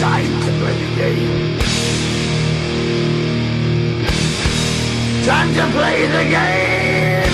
[0.00, 1.58] Time to play the game.
[5.26, 7.30] Time to play the game.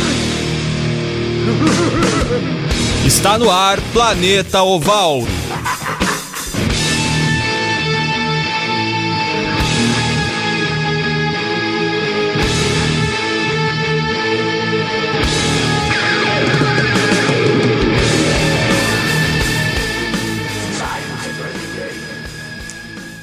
[3.07, 5.46] Está no ar Planeta Oval.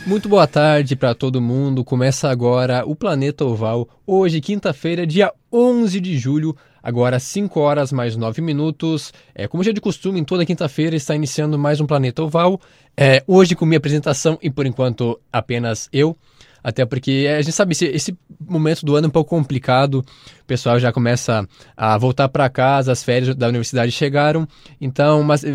[0.06, 1.82] Muito boa tarde para todo mundo.
[1.82, 3.88] Começa agora o Planeta Oval.
[4.06, 9.14] Hoje, quinta-feira, dia 11 de julho, agora 5 horas mais 9 minutos.
[9.34, 12.60] É, como já é de costume, em toda quinta-feira está iniciando mais um Planeta Oval.
[12.98, 16.18] É, hoje com minha apresentação e por enquanto apenas eu.
[16.64, 20.46] Até porque a gente sabe, esse, esse momento do ano é um pouco complicado, o
[20.48, 24.48] pessoal já começa a voltar para casa, as férias da universidade chegaram,
[24.80, 25.52] então mas, eh,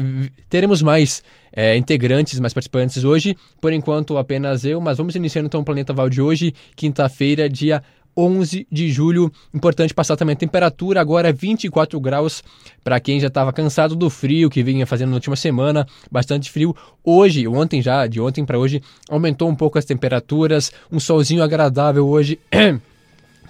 [0.48, 1.22] teremos mais
[1.52, 5.92] é, integrantes, mais participantes hoje, por enquanto apenas eu, mas vamos iniciando então o Planeta
[5.92, 7.82] Val de hoje, quinta-feira, dia
[8.18, 9.32] 11 de julho.
[9.54, 12.42] Importante passar também a temperatura, agora 24 graus
[12.82, 16.74] para quem já estava cansado do frio que vinha fazendo na última semana, bastante frio.
[17.04, 22.08] Hoje, ontem já, de ontem para hoje, aumentou um pouco as temperaturas, um solzinho agradável
[22.08, 22.40] hoje.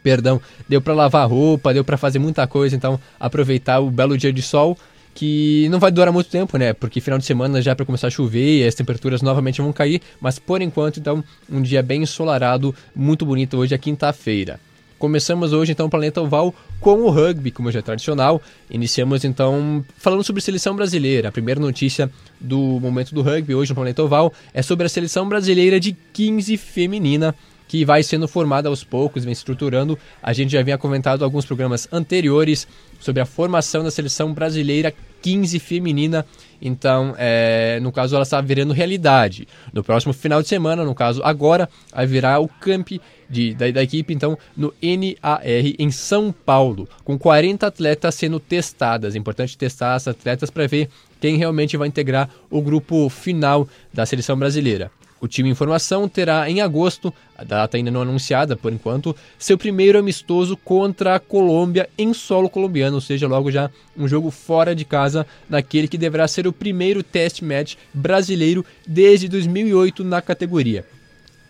[0.02, 4.33] Perdão, deu para lavar roupa, deu para fazer muita coisa, então aproveitar o belo dia
[4.33, 4.77] de sol
[5.14, 6.73] que não vai durar muito tempo, né?
[6.73, 9.73] Porque final de semana já é para começar a chover e as temperaturas novamente vão
[9.73, 14.61] cair, mas por enquanto, então, um dia bem ensolarado, muito bonito hoje, é quinta-feira.
[14.98, 18.42] Começamos hoje então o Planeta Oval com o rugby, como já é tradicional.
[18.69, 21.29] Iniciamos então falando sobre seleção brasileira.
[21.29, 25.29] A primeira notícia do momento do rugby hoje no Planeta Oval é sobre a seleção
[25.29, 27.33] brasileira de 15 feminina
[27.69, 29.97] que vai sendo formada aos poucos, vem estruturando.
[30.22, 32.66] A gente já havia comentado alguns programas anteriores
[32.98, 36.24] sobre a formação da seleção brasileira 15 feminina.
[36.61, 39.46] Então, é, no caso, ela está virando realidade.
[39.72, 42.92] No próximo final de semana, no caso agora, vai virar o camp
[43.28, 45.42] de, da, da, equipe, então, no NAR
[45.78, 49.14] em São Paulo, com 40 atletas sendo testadas.
[49.14, 50.89] É importante testar as atletas para ver
[51.20, 54.90] quem realmente vai integrar o grupo final da seleção brasileira.
[55.20, 59.58] O time em formação terá em agosto, a data ainda não anunciada por enquanto, seu
[59.58, 64.74] primeiro amistoso contra a Colômbia em solo colombiano, ou seja, logo já um jogo fora
[64.74, 70.84] de casa, naquele que deverá ser o primeiro test match brasileiro desde 2008 na categoria.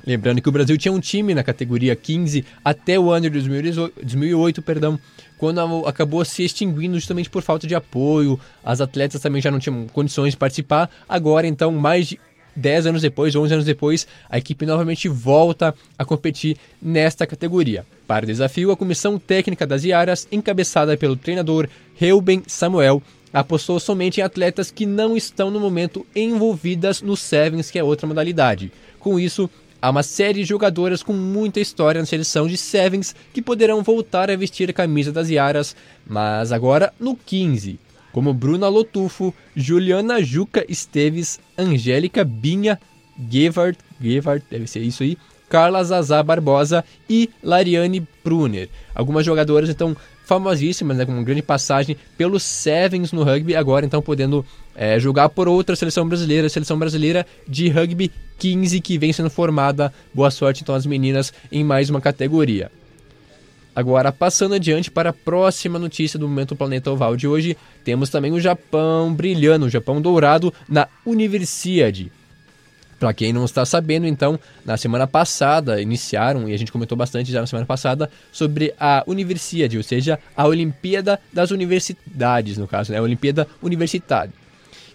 [0.06, 3.42] Lembrando que o Brasil tinha um time na categoria 15 até o ano de
[4.00, 4.98] 2008, perdão,
[5.36, 9.86] quando acabou se extinguindo justamente por falta de apoio, as atletas também já não tinham
[9.88, 10.88] condições de participar.
[11.06, 12.18] Agora, então, mais de
[12.58, 17.86] 10 anos depois, 11 anos depois, a equipe novamente volta a competir nesta categoria.
[18.06, 23.02] Para o desafio, a comissão técnica das Iaras, encabeçada pelo treinador Reuben Samuel,
[23.32, 28.06] apostou somente em atletas que não estão no momento envolvidas no Sevens, que é outra
[28.06, 28.72] modalidade.
[28.98, 29.48] Com isso,
[29.80, 34.30] há uma série de jogadoras com muita história na seleção de Sevens que poderão voltar
[34.30, 35.76] a vestir a camisa das Iaras,
[36.06, 37.78] mas agora no 15
[38.12, 42.78] como Bruna Lotufo, Juliana Juca Esteves, Angélica Binha,
[43.30, 45.16] Gevard, Gevard, deve ser isso aí,
[45.48, 48.68] Carla Zazá Barbosa e Lariane Pruner.
[48.94, 54.02] Algumas jogadoras, então, famosíssimas, né, com uma grande passagem pelos Sevens no rugby, agora então
[54.02, 54.44] podendo
[54.74, 59.92] é, jogar por outra seleção brasileira, seleção brasileira de rugby 15 que vem sendo formada.
[60.12, 62.70] Boa sorte então às meninas em mais uma categoria.
[63.78, 68.32] Agora, passando adiante para a próxima notícia do Momento Planeta Oval de hoje, temos também
[68.32, 72.10] o Japão brilhando, o Japão dourado na Universiade.
[72.98, 77.30] Para quem não está sabendo, então, na semana passada iniciaram, e a gente comentou bastante
[77.30, 82.90] já na semana passada, sobre a Universiade, ou seja, a Olimpíada das Universidades, no caso,
[82.90, 82.98] né?
[82.98, 84.32] A Olimpíada Universitária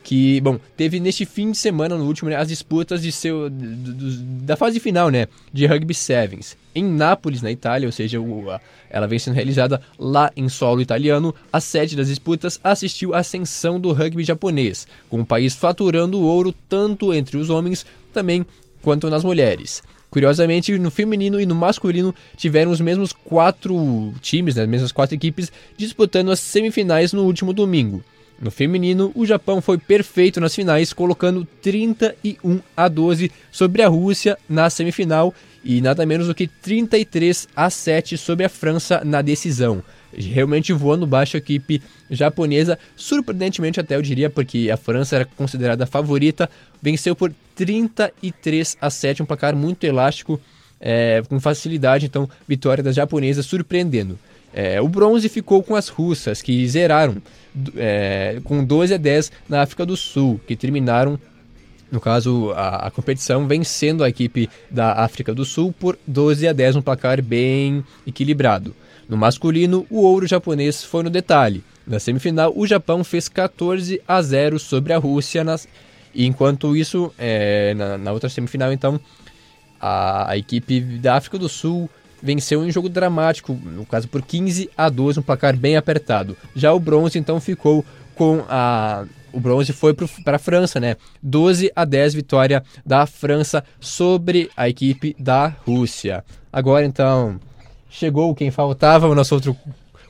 [0.04, 4.58] que, bom, teve neste fim de semana, no último, né, as disputas de seu, da
[4.58, 6.58] fase final, né, de Rugby Sevens.
[6.76, 8.60] Em Nápoles, na Itália, ou seja, o, a,
[8.90, 13.80] ela vem sendo realizada lá em solo italiano, a sede das disputas assistiu à ascensão
[13.80, 18.46] do rugby japonês, com o país faturando ouro tanto entre os homens também
[18.82, 19.82] quanto nas mulheres.
[20.10, 25.16] Curiosamente, no feminino e no masculino tiveram os mesmos quatro times, né, as mesmas quatro
[25.16, 28.04] equipes, disputando as semifinais no último domingo.
[28.44, 34.38] No feminino, o Japão foi perfeito nas finais, colocando 31 a 12 sobre a Rússia
[34.50, 39.82] na semifinal e nada menos do que 33 a 7 sobre a França na decisão.
[40.14, 41.82] Realmente voando baixo a equipe
[42.12, 46.50] japonesa, surpreendentemente até eu diria, porque a França era considerada a favorita,
[46.82, 50.38] venceu por 33 a 7, um placar muito elástico,
[50.82, 54.20] é, com facilidade, então vitória das japonesas surpreendendo.
[54.54, 57.18] É, o bronze ficou com as russas, que zeraram
[57.76, 61.20] é, com 12 a 10 na África do Sul, que terminaram
[61.92, 66.54] No caso, a, a, competição vencendo a equipe da África do Sul por 12 a
[66.54, 68.76] 10, um placar bem equilibrado.
[69.08, 71.64] No masculino, o ouro japonês foi no detalhe.
[71.86, 75.44] Na semifinal, o Japão fez 14 a 0 sobre a Rússia.
[75.44, 75.68] Nas...
[76.16, 79.00] Enquanto isso, é, na, na, outra semifinal, então,
[79.80, 81.90] a, a, equipe da África do Sul
[82.24, 86.38] venceu em jogo dramático, no caso por 15 a 12, um placar bem apertado.
[86.56, 87.84] Já o bronze, então, ficou
[88.16, 89.06] com a.
[89.34, 90.96] O bronze foi para a França, né?
[91.22, 96.24] 12 a 10 vitória da França sobre a equipe da Rússia.
[96.52, 97.40] Agora, então,
[97.90, 99.58] chegou quem faltava, o nosso outro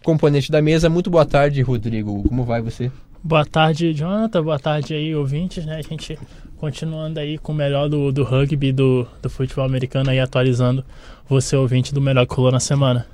[0.04, 0.90] componente da mesa.
[0.90, 2.22] Muito boa tarde, Rodrigo.
[2.28, 2.92] Como vai você?
[3.26, 4.44] Boa tarde, Jonathan.
[4.44, 5.78] Boa tarde aí, ouvintes, né?
[5.78, 6.20] A gente
[6.58, 10.84] continuando aí com o melhor do, do rugby, do, do futebol americano aí, atualizando
[11.26, 13.08] você, ouvinte, do melhor rolou na semana.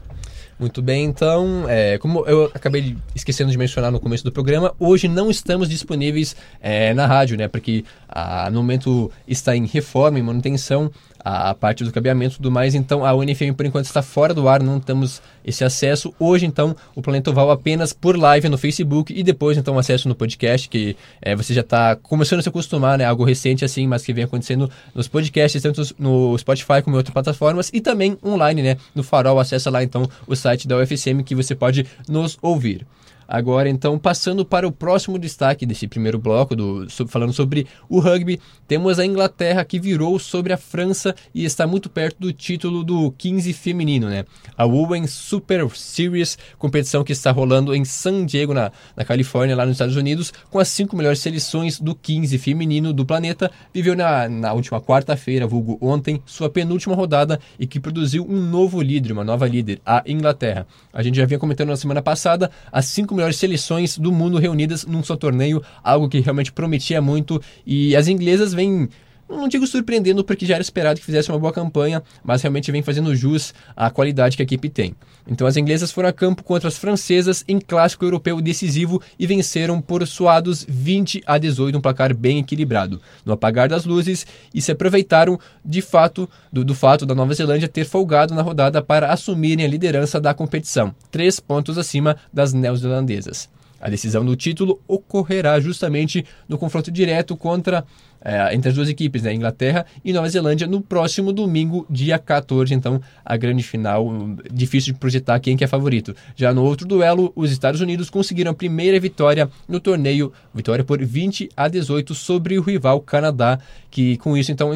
[0.59, 5.07] Muito bem, então, é, como eu acabei esquecendo de mencionar no começo do programa, hoje
[5.07, 7.47] não estamos disponíveis é, na rádio, né?
[7.47, 10.91] Porque a, no momento está em reforma, em manutenção,
[11.23, 12.75] a, a, parte do cabeamento e tudo mais.
[12.75, 16.13] Então a UNFM por enquanto está fora do ar, não temos esse acesso.
[16.19, 20.15] Hoje, então, o Planeta Oval apenas por live no Facebook e depois, então, acesso no
[20.15, 23.05] podcast, que é, você já está começando a se acostumar, né?
[23.05, 27.13] Algo recente assim, mas que vem acontecendo nos podcasts, tanto no Spotify como em outras
[27.13, 28.77] plataformas e também online, né?
[28.95, 32.85] No Farol, acessa lá então o site da UFSM que você pode nos ouvir.
[33.31, 38.41] Agora, então, passando para o próximo destaque desse primeiro bloco, do, falando sobre o rugby,
[38.67, 43.11] temos a Inglaterra que virou sobre a França e está muito perto do título do
[43.11, 44.25] 15 feminino, né?
[44.57, 49.65] A Women's Super Series, competição que está rolando em San Diego, na, na Califórnia, lá
[49.65, 54.27] nos Estados Unidos, com as cinco melhores seleções do 15 feminino do planeta, viveu na,
[54.27, 59.23] na última quarta-feira, vulgo ontem, sua penúltima rodada e que produziu um novo líder, uma
[59.23, 60.67] nova líder, a Inglaterra.
[60.91, 64.85] A gente já vinha comentando na semana passada as cinco melhores seleções do mundo reunidas
[64.85, 67.41] num só torneio, algo que realmente prometia muito.
[67.65, 68.89] E as inglesas vêm
[69.37, 72.81] não digo surpreendendo porque já era esperado que fizesse uma boa campanha, mas realmente vem
[72.81, 74.95] fazendo jus à qualidade que a equipe tem.
[75.27, 79.79] Então as inglesas foram a campo contra as francesas em clássico europeu decisivo e venceram
[79.79, 82.99] por suados 20 a 18, um placar bem equilibrado.
[83.23, 87.67] No apagar das luzes e se aproveitaram de fato do, do fato da Nova Zelândia
[87.67, 93.47] ter folgado na rodada para assumirem a liderança da competição, três pontos acima das neozelandesas.
[93.81, 97.85] A decisão do título ocorrerá justamente no confronto direto contra
[98.21, 102.73] é, entre as duas equipes, né, Inglaterra e Nova Zelândia, no próximo domingo, dia 14.
[102.73, 104.09] Então, a grande final,
[104.51, 106.15] difícil de projetar quem que é favorito.
[106.35, 111.03] Já no outro duelo, os Estados Unidos conseguiram a primeira vitória no torneio, vitória por
[111.03, 114.71] 20 a 18 sobre o rival Canadá, que com isso então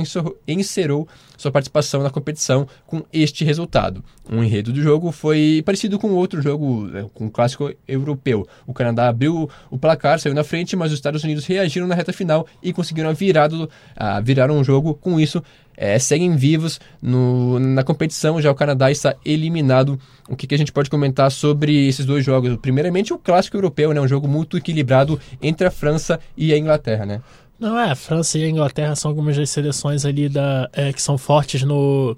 [0.47, 1.07] encerrou
[1.43, 4.03] sua participação na competição com este resultado.
[4.29, 8.47] Um enredo do jogo foi parecido com outro jogo, né, com o clássico europeu.
[8.65, 12.13] O Canadá abriu o placar, saiu na frente, mas os Estados Unidos reagiram na reta
[12.13, 13.49] final e conseguiram virar,
[14.23, 14.93] virar um jogo.
[14.93, 15.43] Com isso,
[15.75, 18.41] é, seguem vivos no, na competição.
[18.41, 19.99] Já o Canadá está eliminado.
[20.29, 22.55] O que, que, a gente pode comentar sobre esses dois jogos?
[22.57, 23.99] Primeiramente, o clássico europeu, né?
[23.99, 27.21] Um jogo muito equilibrado entre a França e a Inglaterra, né?
[27.63, 31.01] Não, é, a França e a Inglaterra são algumas das seleções ali da, é, que
[31.01, 32.13] são fortes no,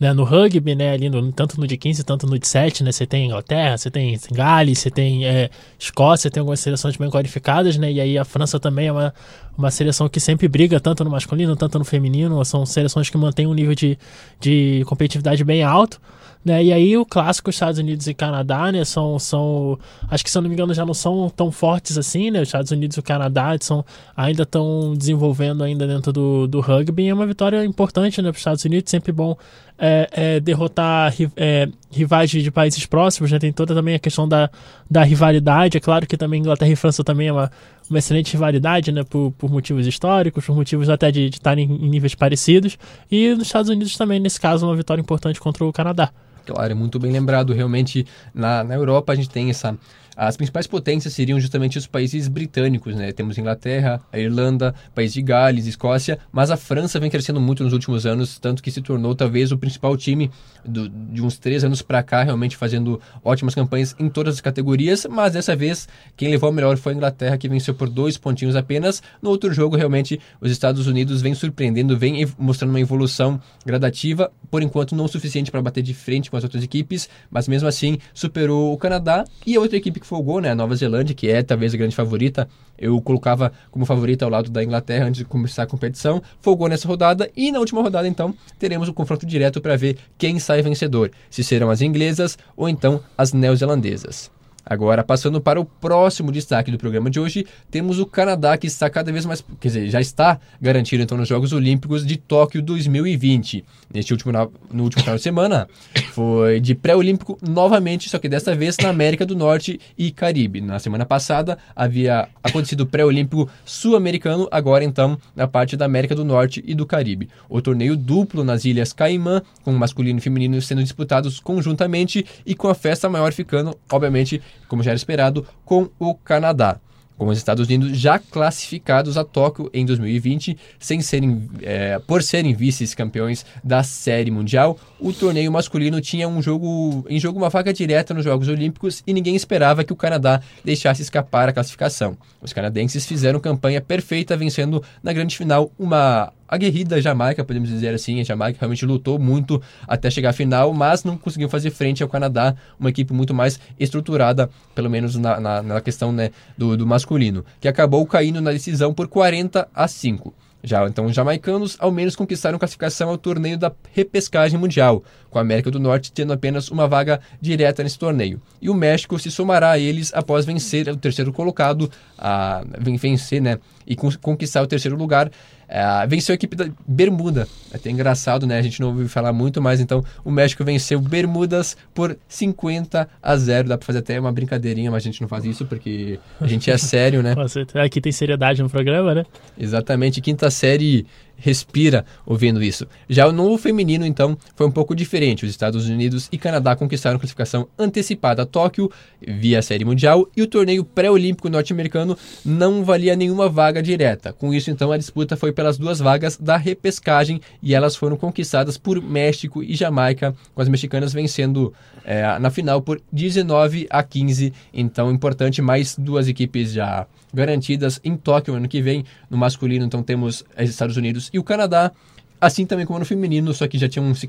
[0.00, 2.90] né, no rugby, né, ali no, tanto no de 15, tanto no de 7, né,
[2.90, 7.76] você tem Inglaterra, você tem Gales, você tem é, Escócia, tem algumas seleções bem qualificadas,
[7.76, 9.14] né, e aí a França também é uma,
[9.58, 13.46] uma seleção que sempre briga tanto no masculino, tanto no feminino, são seleções que mantêm
[13.46, 13.98] um nível de,
[14.40, 16.00] de competitividade bem alto,
[16.46, 16.62] né?
[16.62, 19.76] E aí o clássico Estados Unidos e Canadá, né, são, são
[20.08, 22.40] acho que se eu não me engano já não são tão fortes assim, né?
[22.40, 23.84] Os Estados Unidos e o Canadá são
[24.16, 27.08] ainda estão desenvolvendo ainda dentro do, do rugby.
[27.08, 29.36] É uma vitória importante, né, para os Estados Unidos, sempre bom
[29.76, 33.40] é, é, derrotar é, rivais de países próximos, né?
[33.40, 34.48] Tem toda também a questão da,
[34.88, 35.78] da rivalidade.
[35.78, 37.50] É claro que também Inglaterra e França também é uma,
[37.90, 39.02] uma excelente rivalidade, né?
[39.02, 42.78] Por, por motivos históricos, por motivos até de estarem em níveis parecidos.
[43.10, 46.12] E nos Estados Unidos também, nesse caso, uma vitória importante contra o Canadá.
[46.46, 47.52] Claro, é muito bem lembrado.
[47.52, 49.76] Realmente, na, na Europa a gente tem essa
[50.16, 53.12] as principais potências seriam justamente os países britânicos, né?
[53.12, 57.74] Temos Inglaterra, a Irlanda, País de Gales, Escócia, mas a França vem crescendo muito nos
[57.74, 60.30] últimos anos, tanto que se tornou talvez o principal time
[60.64, 65.06] do, de uns três anos para cá, realmente fazendo ótimas campanhas em todas as categorias,
[65.10, 68.56] mas dessa vez quem levou a melhor foi a Inglaterra, que venceu por dois pontinhos
[68.56, 69.02] apenas.
[69.20, 74.62] No outro jogo, realmente, os Estados Unidos vem surpreendendo, vem mostrando uma evolução gradativa, por
[74.62, 77.98] enquanto não o suficiente para bater de frente com as outras equipes, mas mesmo assim
[78.14, 80.50] superou o Canadá e a outra equipe que folgou, né?
[80.50, 82.48] A Nova Zelândia, que é talvez a grande favorita.
[82.78, 86.22] Eu colocava como favorita ao lado da Inglaterra antes de começar a competição.
[86.40, 89.98] Folgou nessa rodada e na última rodada, então, teremos o um confronto direto para ver
[90.16, 91.10] quem sai vencedor.
[91.28, 94.35] Se serão as inglesas ou então as neozelandesas.
[94.68, 98.90] Agora, passando para o próximo destaque do programa de hoje, temos o Canadá que está
[98.90, 103.64] cada vez mais, quer dizer, já está garantido então nos Jogos Olímpicos de Tóquio 2020.
[103.94, 104.32] Neste último
[104.72, 105.68] no último final de semana,
[106.12, 110.60] foi de pré-olímpico novamente, só que desta vez na América do Norte e Caribe.
[110.60, 116.24] Na semana passada havia acontecido o pré-olímpico sul-americano, agora então na parte da América do
[116.24, 117.28] Norte e do Caribe.
[117.48, 122.66] O torneio duplo nas Ilhas Caimã, com masculino e feminino sendo disputados conjuntamente e com
[122.66, 126.80] a festa maior ficando, obviamente, como já era esperado, com o Canadá
[127.16, 132.54] com os Estados Unidos já classificados a Tóquio em 2020, sem serem, é, por serem
[132.54, 134.78] vice-campeões da Série Mundial.
[135.00, 139.12] O torneio masculino tinha um jogo em jogo uma vaga direta nos Jogos Olímpicos e
[139.12, 142.16] ninguém esperava que o Canadá deixasse escapar a classificação.
[142.40, 148.20] Os canadenses fizeram campanha perfeita, vencendo na grande final uma aguerrida Jamaica, podemos dizer assim.
[148.20, 152.08] A Jamaica realmente lutou muito até chegar à final, mas não conseguiu fazer frente ao
[152.08, 156.86] Canadá, uma equipe muito mais estruturada, pelo menos na, na, na questão né, do, do
[156.86, 160.34] masculino, que acabou caindo na decisão por 40 a 5.
[160.66, 165.40] Já então os jamaicanos ao menos conquistaram classificação ao torneio da repescagem mundial, com a
[165.40, 168.42] América do Norte tendo apenas uma vaga direta nesse torneio.
[168.60, 171.88] E o México se somará a eles após vencer o terceiro colocado,
[172.18, 172.64] a,
[172.98, 175.30] vencer né, e conquistar o terceiro lugar
[175.68, 177.48] é, venceu a equipe da Bermuda.
[177.72, 178.58] É até engraçado, né?
[178.58, 183.36] A gente não ouviu falar muito, mas então o México venceu Bermudas por 50 a
[183.36, 183.68] 0.
[183.68, 186.70] Dá pra fazer até uma brincadeirinha, mas a gente não faz isso porque a gente
[186.70, 187.34] é sério, né?
[187.74, 189.24] Aqui tem seriedade no programa, né?
[189.58, 190.20] Exatamente.
[190.20, 192.86] Quinta série respira ouvindo isso.
[193.08, 195.44] Já o novo feminino, então, foi um pouco diferente.
[195.44, 198.90] Os Estados Unidos e Canadá conquistaram classificação antecipada a Tóquio
[199.20, 204.32] via Série Mundial e o torneio pré-olímpico norte-americano não valia nenhuma vaga direta.
[204.32, 208.76] Com isso, então, a disputa foi pelas duas vagas da repescagem e elas foram conquistadas
[208.78, 211.72] por México e Jamaica, com as mexicanas vencendo
[212.04, 214.52] é, na final por 19 a 15.
[214.72, 219.04] Então, importante, mais duas equipes já garantidas em Tóquio ano que vem.
[219.30, 221.92] No masculino, então, temos os Estados Unidos e o Canadá.
[222.38, 224.28] Assim também como no feminino, só que já tinham se,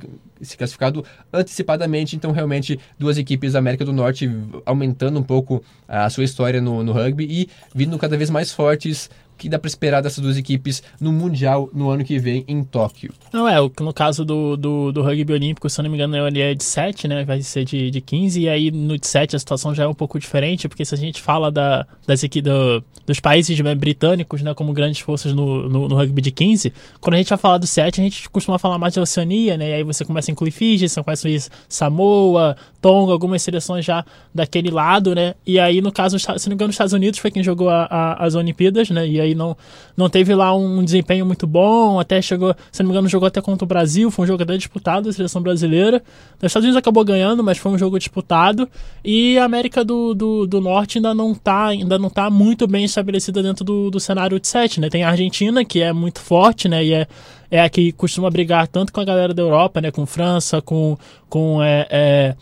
[0.58, 4.32] classificado antecipadamente, então realmente duas equipes da América do Norte
[4.66, 9.10] aumentando um pouco a sua história no, no rugby e vindo cada vez mais fortes
[9.38, 13.14] que dá para esperar dessas duas equipes no Mundial no ano que vem em Tóquio?
[13.32, 16.42] Não, é, no caso do, do, do rugby olímpico, se eu não me engano, ele
[16.42, 17.24] é de 7, né?
[17.24, 19.94] Vai ser de, de 15, e aí no de 7 a situação já é um
[19.94, 24.54] pouco diferente, porque se a gente fala da, das do, dos países né, britânicos, né,
[24.54, 27.68] como grandes forças no, no, no, rugby de 15, quando a gente vai falar do
[27.68, 29.70] 7, a gente costuma falar mais de Oceania, né?
[29.70, 31.32] E aí você começa a incluir você começa a
[31.70, 35.36] Samoa, Tonga, algumas seleções já daquele lado, né?
[35.46, 37.84] E aí, no caso, se não me engano, os Estados Unidos foi quem jogou a,
[37.86, 39.08] a, as Olimpíadas, né?
[39.08, 39.56] E aí aí não,
[39.96, 43.42] não teve lá um desempenho muito bom, até chegou, se não me engano, jogou até
[43.42, 46.02] contra o Brasil, foi um jogo até disputado, a seleção brasileira.
[46.38, 48.68] Os Estados Unidos acabou ganhando, mas foi um jogo disputado.
[49.04, 52.86] E a América do, do, do Norte ainda não está ainda não tá muito bem
[52.86, 54.90] estabelecida dentro do, do cenário de sete, né?
[54.90, 56.84] Tem a Argentina, que é muito forte, né?
[56.84, 57.08] E é,
[57.50, 59.92] é a que costuma brigar tanto com a galera da Europa, né?
[59.92, 60.98] Com França, com,
[61.30, 62.36] com é, é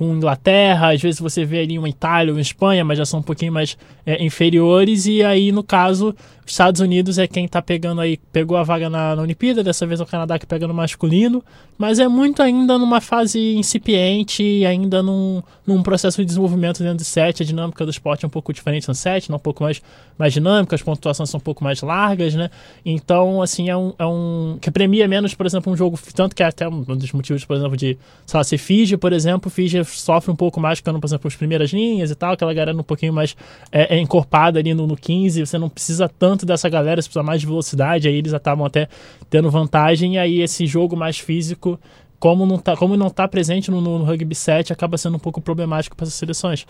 [0.00, 3.22] com Inglaterra, às vezes você vê ali uma Itália uma Espanha, mas já são um
[3.22, 3.76] pouquinho mais
[4.06, 6.14] é, inferiores, e aí no caso
[6.50, 10.00] Estados Unidos é quem está pegando aí, pegou a vaga na, na Olimpíada, dessa vez
[10.00, 11.42] é o Canadá que pega no masculino,
[11.78, 17.04] mas é muito ainda numa fase incipiente, ainda num, num processo de desenvolvimento dentro do
[17.04, 17.42] set.
[17.42, 19.36] A dinâmica do esporte é um pouco diferente no set, né?
[19.36, 19.80] um pouco mais,
[20.18, 22.50] mais dinâmica, as pontuações são um pouco mais largas, né?
[22.84, 24.58] Então, assim, é um, é um.
[24.60, 27.56] que premia menos, por exemplo, um jogo, tanto que é até um dos motivos, por
[27.56, 31.06] exemplo, de, sei lá, ser Fiji, por exemplo, Fiji sofre um pouco mais ficando, por
[31.06, 33.36] exemplo, as primeiras linhas e tal, aquela galera um pouquinho mais
[33.70, 37.22] é, é encorpada ali no, no 15, você não precisa tanto dessa galera, se precisa
[37.22, 38.88] mais de velocidade, aí eles estavam até
[39.28, 41.78] tendo vantagem, e aí esse jogo mais físico,
[42.18, 45.40] como não está como não tá presente no, no Rugby 7, acaba sendo um pouco
[45.40, 46.66] problemático para essas seleções.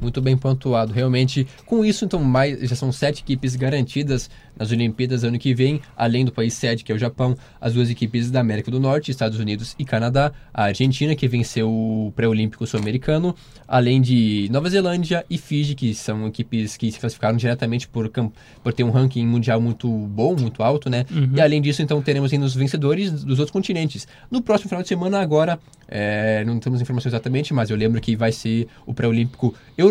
[0.00, 0.92] Muito bem pontuado.
[0.92, 5.80] Realmente, com isso, então, mais, já são sete equipes garantidas nas Olimpíadas ano que vem,
[5.96, 9.10] além do país sede, que é o Japão, as duas equipes da América do Norte,
[9.10, 13.34] Estados Unidos e Canadá, a Argentina, que venceu o pré-olímpico sul-americano,
[13.66, 18.10] além de Nova Zelândia e Fiji, que são equipes que se classificaram diretamente por,
[18.62, 21.04] por ter um ranking mundial muito bom, muito alto, né?
[21.10, 21.30] Uhum.
[21.34, 24.06] E além disso, então, teremos ainda os vencedores dos outros continentes.
[24.30, 28.14] No próximo final de semana, agora, é, não temos informações exatamente, mas eu lembro que
[28.14, 29.89] vai ser o pré-olímpico europeu,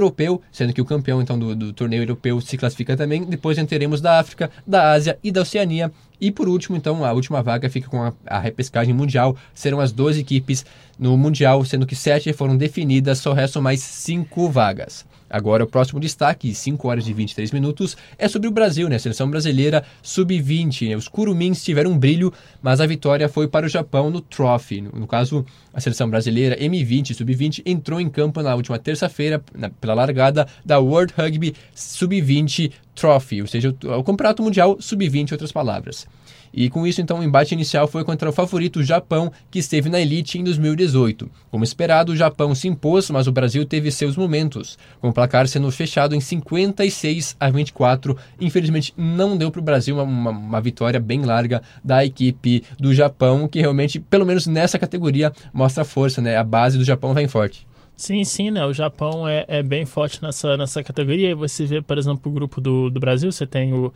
[0.51, 3.23] sendo que o campeão, então, do, do torneio europeu se classifica também.
[3.23, 5.91] Depois teremos da África, da Ásia e da Oceania.
[6.21, 9.35] E por último, então, a última vaga fica com a, a, repescagem mundial.
[9.53, 10.65] Serão as 12 equipes
[10.97, 15.05] no Mundial, sendo que 7 foram definidas, só restam mais 5 vagas.
[15.29, 18.95] Agora, o próximo destaque, 5 horas e 23 minutos, é sobre o Brasil, né?
[18.95, 20.89] A seleção brasileira sub-20.
[20.89, 20.95] Né?
[20.95, 24.81] Os Curumins tiveram um brilho, mas a vitória foi para o Japão no Trophy.
[24.81, 29.41] No, caso, a seleção brasileira M20 sub-20 entrou em campo na última terça-feira
[29.79, 35.33] pela largada da World Rugby Sub-20 Trophy, ou seja, o, o Campeonato Mundial Sub-20, em
[35.33, 36.07] outras palavras.
[36.53, 39.99] E com isso, então, o embate inicial foi contra o favorito Japão, que esteve na
[39.99, 41.29] elite em 2018.
[41.51, 45.47] Como esperado, o Japão se impôs, mas o Brasil teve seus momentos, com o placar
[45.47, 48.17] sendo fechado em 56 a 24.
[48.39, 52.93] Infelizmente, não deu para o Brasil uma, uma, uma, vitória bem larga da equipe do
[52.93, 56.37] Japão, que realmente, pelo menos nessa categoria, mostra força, né?
[56.37, 57.67] A base do Japão vem forte.
[57.99, 58.65] Sim, sim, né?
[58.65, 61.35] O Japão é, é bem forte nessa, nessa categoria.
[61.35, 63.93] Você vê, por exemplo, o grupo do, do Brasil, você tem o,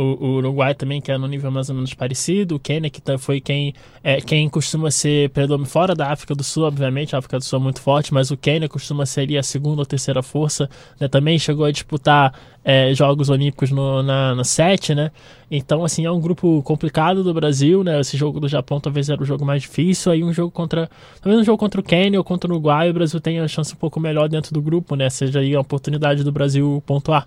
[0.00, 2.56] o, Uruguai também, que é no nível mais ou menos parecido.
[2.56, 3.74] O Quênia, que tá, foi quem,
[4.04, 7.16] é, quem costuma ser predomínio fora da África do Sul, obviamente.
[7.16, 9.80] A África do Sul é muito forte, mas o Quênia costuma ser ali a segunda
[9.80, 10.68] ou terceira força.
[11.00, 11.08] Né?
[11.08, 15.10] Também chegou a disputar é, Jogos Olímpicos no, na, na sete, né?
[15.50, 18.00] Então, assim, é um grupo complicado do Brasil, né?
[18.00, 20.12] Esse jogo do Japão talvez era o jogo mais difícil.
[20.12, 20.90] Aí um jogo contra.
[21.22, 23.72] Talvez um jogo contra o Quênia ou contra o Uruguai, o Brasil tem a chance
[23.72, 25.08] um pouco melhor dentro do grupo, né?
[25.08, 27.26] Seja aí a oportunidade do Brasil pontuar.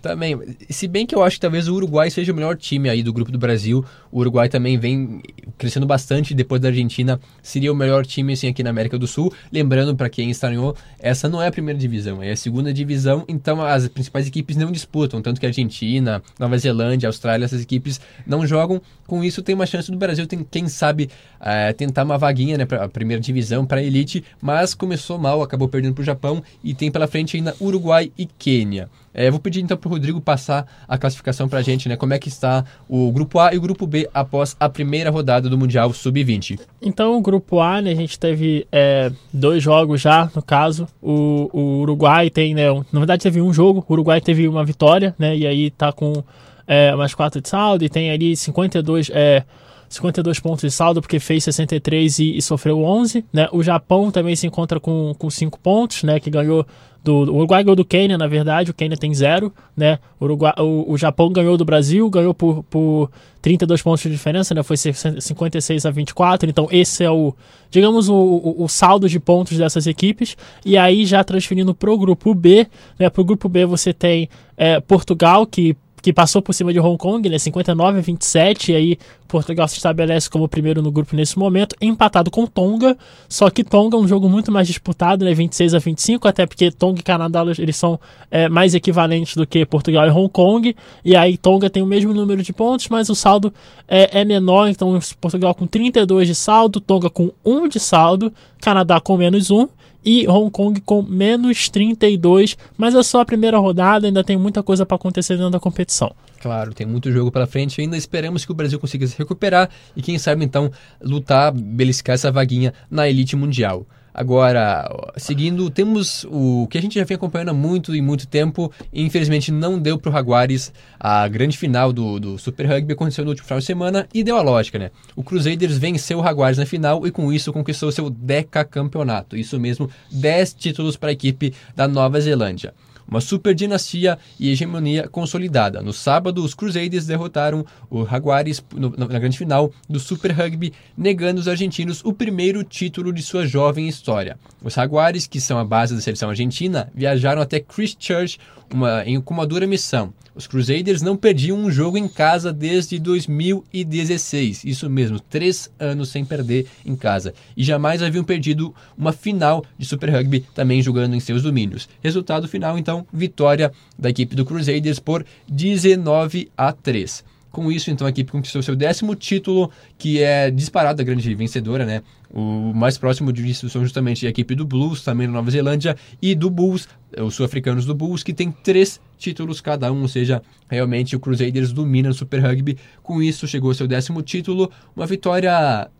[0.00, 0.38] Também,
[0.70, 3.12] se bem que eu acho que talvez o Uruguai seja o melhor time aí do
[3.12, 3.84] grupo do Brasil.
[4.12, 5.20] O Uruguai também vem
[5.56, 7.20] crescendo bastante depois da Argentina.
[7.42, 9.32] Seria o melhor time assim aqui na América do Sul.
[9.52, 13.24] Lembrando para quem estranhou, essa não é a primeira divisão, é a segunda divisão.
[13.28, 18.00] Então as principais equipes não disputam, tanto que a Argentina, Nova Zelândia, Austrália, essas equipes
[18.26, 18.80] não jogam.
[19.06, 22.64] Com isso tem uma chance do Brasil, tem, quem sabe, é, tentar uma vaguinha né,
[22.64, 24.24] para a primeira divisão, para a elite.
[24.40, 28.26] Mas começou mal, acabou perdendo para o Japão e tem pela frente ainda Uruguai e
[28.26, 28.88] Quênia.
[29.18, 31.96] É, vou pedir então para o Rodrigo passar a classificação para a gente, né?
[31.96, 35.50] Como é que está o grupo A e o grupo B após a primeira rodada
[35.50, 36.60] do Mundial Sub-20?
[36.80, 40.86] Então, o grupo A, né, a gente teve é, dois jogos já, no caso.
[41.02, 42.72] O, o, Uruguai tem, né?
[42.92, 43.84] Na verdade, teve um jogo.
[43.88, 45.36] O Uruguai teve uma vitória, né?
[45.36, 46.22] E aí tá com
[46.64, 49.10] é, mais quatro de saldo e tem ali 52.
[49.12, 49.42] É,
[49.88, 53.24] 52 pontos de saldo, porque fez 63 e, e sofreu 11.
[53.32, 53.48] Né?
[53.52, 56.20] O Japão também se encontra com, com 5 pontos, né?
[56.20, 56.66] que ganhou
[57.02, 59.98] do, o Uruguai ganhou do Quênia, na verdade, o Quênia tem zero, né?
[60.18, 64.54] O, Uruguai, o, o Japão ganhou do Brasil, ganhou por, por 32 pontos de diferença,
[64.54, 64.62] né?
[64.62, 67.34] Foi 56 a 24, então esse é o,
[67.70, 70.36] digamos, o, o, o saldo de pontos dessas equipes.
[70.64, 72.66] E aí, já transferindo para o grupo B,
[72.98, 73.08] né?
[73.08, 76.96] Para o grupo B você tem é, Portugal, que que passou por cima de Hong
[76.96, 81.38] Kong, né, 59 a 27, e aí Portugal se estabelece como primeiro no grupo nesse
[81.38, 82.96] momento, empatado com Tonga,
[83.28, 86.70] só que Tonga é um jogo muito mais disputado, né, 26 a 25, até porque
[86.70, 91.14] Tonga e Canadá eles são é, mais equivalentes do que Portugal e Hong Kong, e
[91.14, 93.52] aí Tonga tem o mesmo número de pontos, mas o saldo
[93.86, 99.00] é, é menor, então Portugal com 32 de saldo, Tonga com 1 de saldo, Canadá
[99.00, 99.68] com menos 1,
[100.04, 104.62] e Hong Kong com menos 32, mas é só a primeira rodada, ainda tem muita
[104.62, 106.14] coisa para acontecer dentro da competição.
[106.40, 107.96] Claro, tem muito jogo pela frente ainda.
[107.96, 110.70] Esperamos que o Brasil consiga se recuperar e, quem sabe, então,
[111.02, 113.86] lutar, beliscar essa vaguinha na elite mundial.
[114.12, 118.72] Agora, seguindo, temos o que a gente já vem acompanhando há muito e muito tempo.
[118.92, 123.24] E infelizmente não deu para o Jaguares a grande final do, do Super Rugby aconteceu
[123.24, 124.90] no último final de semana e deu a lógica, né?
[125.14, 129.36] O Crusaders venceu o Jaguares na final e com isso conquistou seu deca campeonato.
[129.36, 132.74] Isso mesmo, 10 títulos para a equipe da Nova Zelândia
[133.08, 135.80] uma super dinastia e hegemonia consolidada.
[135.80, 141.48] No sábado, os Crusaders derrotaram o Jaguares na grande final do Super Rugby, negando os
[141.48, 144.38] argentinos o primeiro título de sua jovem história.
[144.62, 148.38] Os Jaguares, que são a base da seleção argentina, viajaram até Christchurch
[148.72, 150.12] uma, em, com uma dura missão.
[150.34, 154.64] Os Crusaders não perdiam um jogo em casa desde 2016.
[154.64, 157.34] Isso mesmo, três anos sem perder em casa.
[157.56, 161.88] E jamais haviam perdido uma final de Super Rugby, também jogando em seus domínios.
[162.00, 167.24] Resultado final, então, vitória da equipe do Crusaders por 19 a 3.
[167.58, 169.68] Com isso, então, a equipe conquistou seu décimo título,
[169.98, 172.02] que é disparado a grande vencedora, né?
[172.32, 176.36] O mais próximo disso são justamente a equipe do Blues, também na Nova Zelândia, e
[176.36, 176.88] do Bulls,
[177.20, 181.72] os sul-africanos do Bulls, que tem três títulos cada um, ou seja, realmente o Crusaders
[181.72, 182.78] domina o Super Rugby.
[183.02, 185.90] Com isso, chegou ao seu décimo título, uma vitória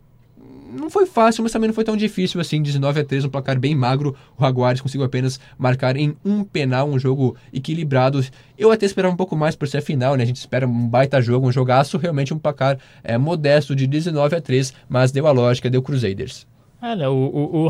[0.71, 2.61] não foi fácil, mas também não foi tão difícil assim.
[2.61, 4.15] 19 a 3, um placar bem magro.
[4.37, 8.23] O Jaguares conseguiu apenas marcar em um penal, um jogo equilibrado.
[8.57, 10.23] Eu até esperava um pouco mais por ser a final, né?
[10.23, 11.97] A gente espera um baita jogo, um jogaço.
[11.97, 16.47] Realmente um placar é, modesto de 19 a 3, mas deu a lógica, deu Crusaders.
[16.81, 17.69] É, né, o, o,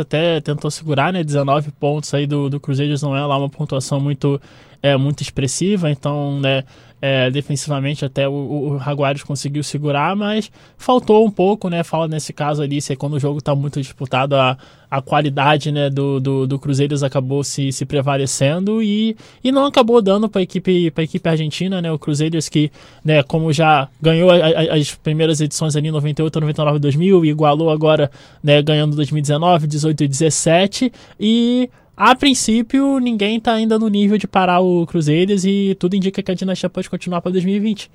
[0.00, 1.24] até tentou segurar, né?
[1.24, 4.40] 19 pontos aí do, do Crusaders não é lá uma pontuação muito,
[4.80, 6.62] é, muito expressiva, então, né?
[7.06, 11.84] É, defensivamente até o, o Jaguares conseguiu segurar, mas faltou um pouco, né?
[11.84, 14.56] Fala nesse caso ali, se é quando o jogo está muito disputado, a,
[14.90, 20.00] a qualidade né, do, do, do Cruzeiros acabou se, se prevalecendo e, e não acabou
[20.00, 21.92] dando para equipe, a equipe argentina, né?
[21.92, 22.72] O Cruzeiros que,
[23.04, 27.68] né, como já ganhou a, a, as primeiras edições ali, 98, 99, 2000, e igualou
[27.68, 28.10] agora,
[28.42, 34.26] né, ganhando 2019, 18 e 17, e a princípio, ninguém está ainda no nível de
[34.26, 37.90] parar o Cruzeiros e tudo indica que a dinastia pode continuar para 2020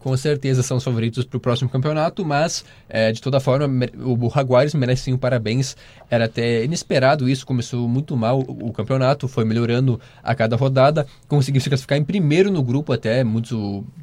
[0.00, 4.30] com certeza são os favoritos para o próximo campeonato, mas é, de toda forma o
[4.34, 5.76] Jaguares merece sim um parabéns.
[6.10, 11.60] Era até inesperado isso, começou muito mal o, campeonato, foi melhorando a cada rodada, conseguiu
[11.60, 13.22] se classificar em primeiro no grupo até,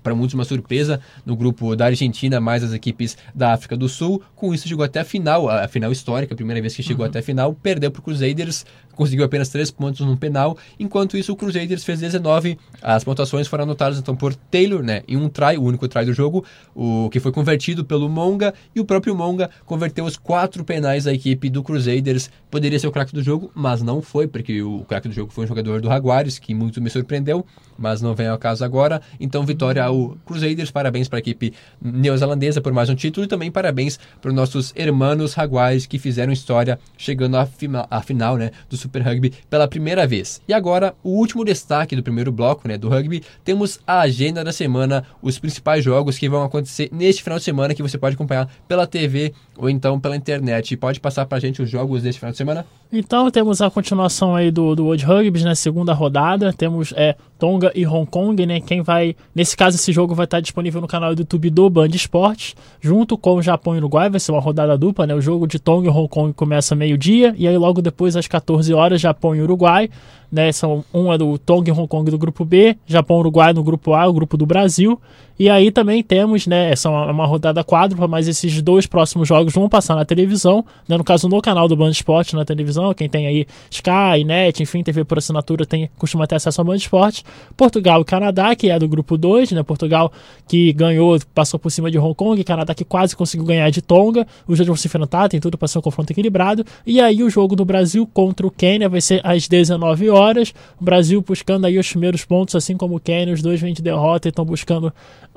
[0.03, 4.21] para muitos uma surpresa, no grupo da Argentina mais as equipes da África do Sul.
[4.35, 7.09] Com isso chegou até a final, a, final histórica, a primeira vez que chegou uhum.
[7.09, 8.65] até a final, perdeu para o Crusaders,
[8.97, 12.57] conseguiu apenas 3 pontos no penal, enquanto isso o Crusaders fez 19.
[12.81, 16.13] As pontuações foram anotadas então por Taylor, né, em um try, o único try do
[16.13, 16.43] jogo,
[16.75, 21.13] o que foi convertido pelo Monga, e o próprio Monga converteu os quatro penais da
[21.13, 22.29] equipe do Crusaders.
[22.49, 25.45] Poderia ser o craque do jogo, mas não foi, porque o craque do jogo foi
[25.45, 27.45] um jogador do Jaguares, que muito me surpreendeu,
[27.77, 29.01] mas não vem ao caso agora.
[29.19, 33.51] Então, vitória ao Crusaders, parabéns para a equipe neozelandesa por mais um título e também
[33.51, 37.47] parabéns para os nossos hermanos Jaguares que fizeram história chegando à,
[37.89, 40.41] à final né, do Super Rugby pela primeira vez.
[40.47, 44.51] E agora, o último destaque do primeiro bloco né, do rugby, temos a agenda da
[44.51, 48.49] semana, os principais jogos que vão acontecer neste final de semana que você pode acompanhar
[48.67, 50.75] pela TV ou então pela internet.
[50.77, 52.65] Pode passar para a gente os jogos deste final de semana?
[52.91, 56.53] Então temos a continuação aí do, do World Rugby na né, segunda rodada.
[56.53, 58.61] Temos é, Tonga e Hong Kong, né?
[58.61, 59.15] Quem vai.
[59.35, 63.17] Nesse caso, esse jogo vai estar disponível no canal do YouTube do Band Esportes, junto
[63.17, 64.09] com o Japão e Uruguai.
[64.09, 65.13] Vai ser uma rodada dupla, né?
[65.13, 68.73] O jogo de Tonga e Hong Kong começa meio-dia, e aí logo depois, às 14
[68.73, 69.89] horas, Japão e Uruguai.
[70.29, 73.53] Né, são, um é do Tonga e Hong Kong do grupo B, Japão e Uruguai
[73.53, 74.99] no grupo A, o grupo do Brasil.
[75.39, 79.53] E aí também temos, né, essa é uma rodada quádrupla, mas esses dois próximos jogos
[79.53, 83.07] vão passar na televisão, né, no caso no canal do Band Esporte na televisão, quem
[83.07, 87.23] tem aí Sky, Net, enfim, TV por assinatura tem costuma ter acesso ao Band Esporte.
[87.55, 90.11] Portugal e Canadá, que é do grupo 2, né, Portugal
[90.47, 94.25] que ganhou, passou por cima de Hong Kong, Canadá que quase conseguiu ganhar de Tonga.
[94.47, 96.65] Os dois vão se enfrentar, tem tudo para ser um confronto equilibrado.
[96.85, 100.53] E aí o jogo do Brasil contra o Quênia vai ser às 19 horas.
[100.79, 103.81] O Brasil buscando aí os primeiros pontos, assim como o Quênia, os dois vêm de
[103.81, 104.93] derrota e estão buscando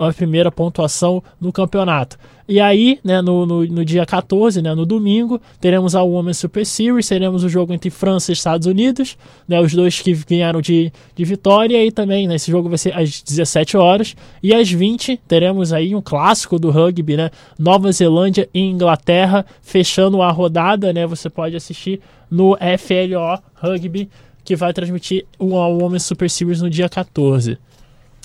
[0.09, 2.19] a primeira pontuação no campeonato.
[2.49, 6.67] E aí, né, no, no, no, dia 14, né, no domingo, teremos a Women's Super
[6.67, 10.93] Series, teremos o jogo entre França e Estados Unidos, né, os dois que vieram de,
[11.15, 15.21] de vitória, e também né, esse jogo vai ser às 17 horas, e às 20
[15.29, 21.07] teremos aí um clássico do rugby, né, Nova Zelândia e Inglaterra, fechando a rodada, né,
[21.07, 24.09] você pode assistir no FLO Rugby,
[24.45, 27.59] que vai transmitir o Women's Super Series no dia 14.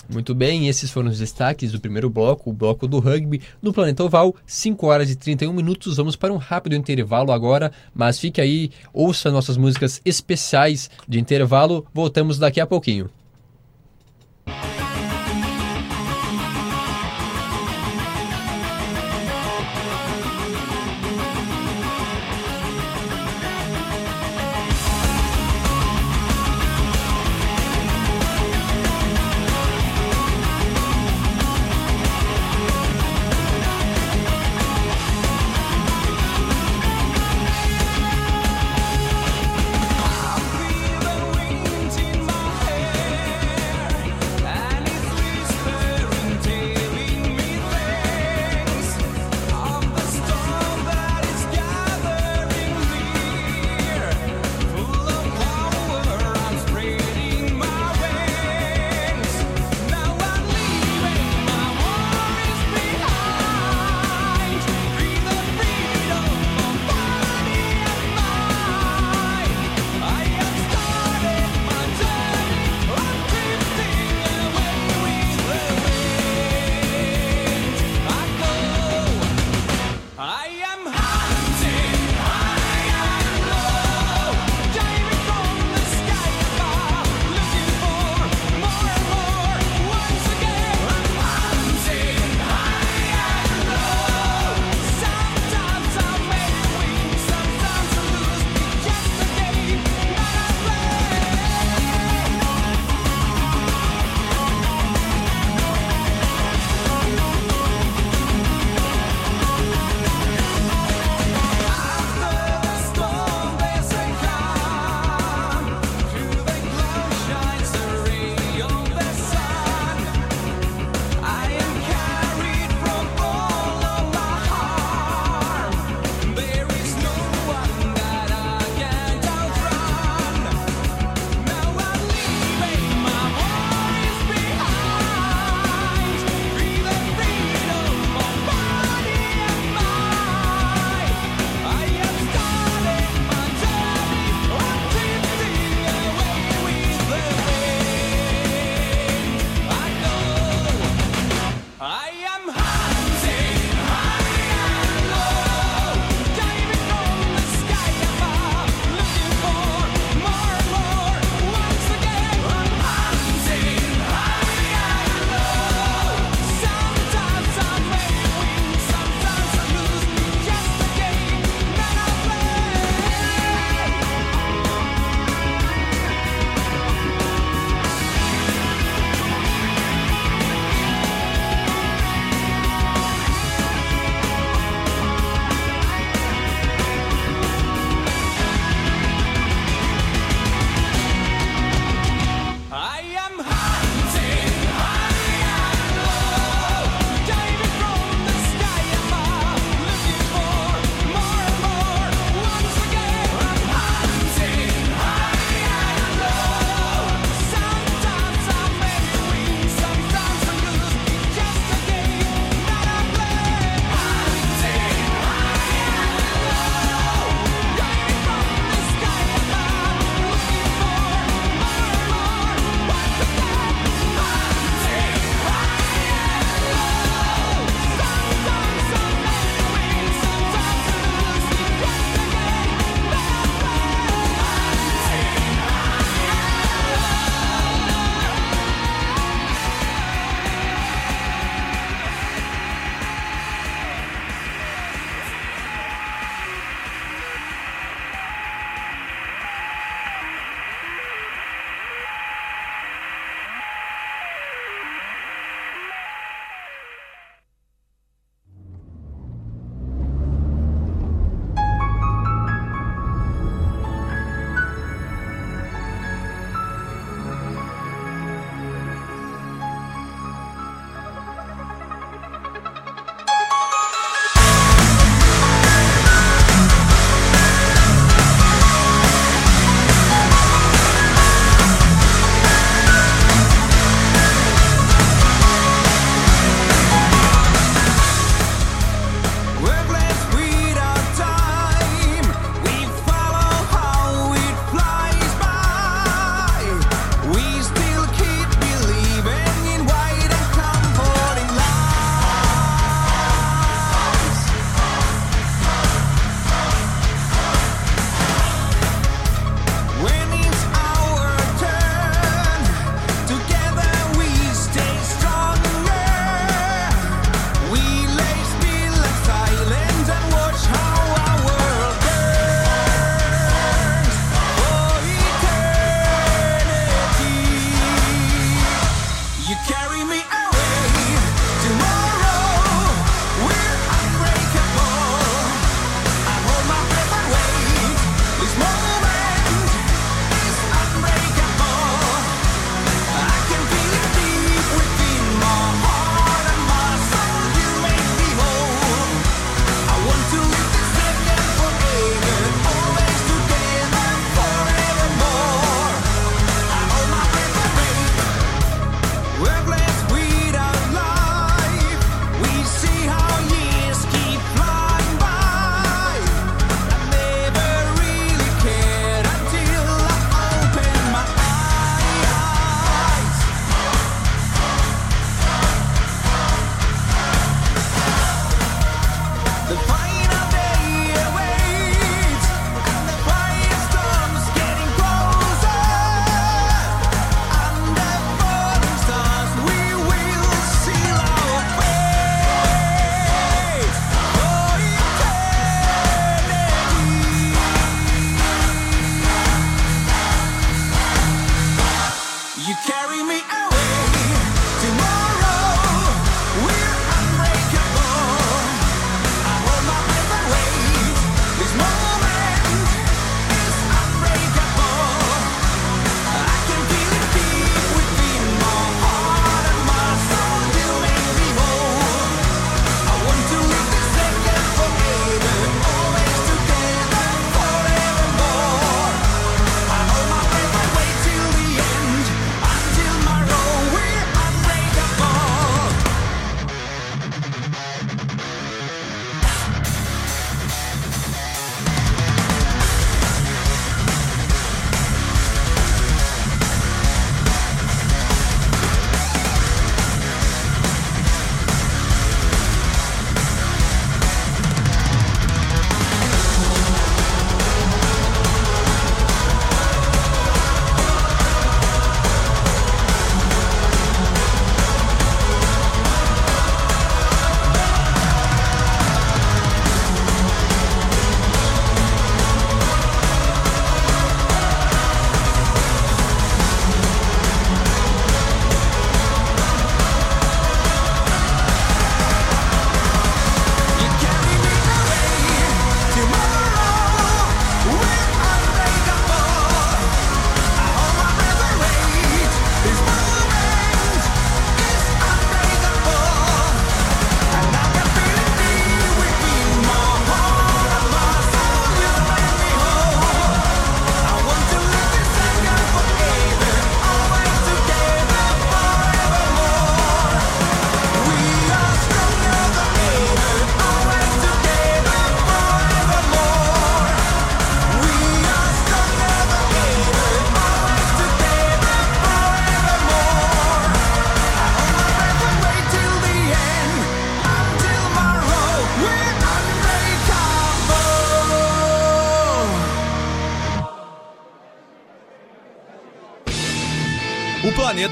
[0.07, 4.03] Muito bem, esses foram os destaques do primeiro bloco, o bloco do rugby no Planeta
[4.03, 5.97] Oval, 5 horas e 31 minutos.
[5.97, 11.85] Vamos para um rápido intervalo agora, mas fique aí, ouça nossas músicas especiais de intervalo.
[11.93, 13.09] Voltamos daqui a pouquinho.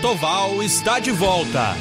[0.04, 1.78] Planeta Oval está de volta.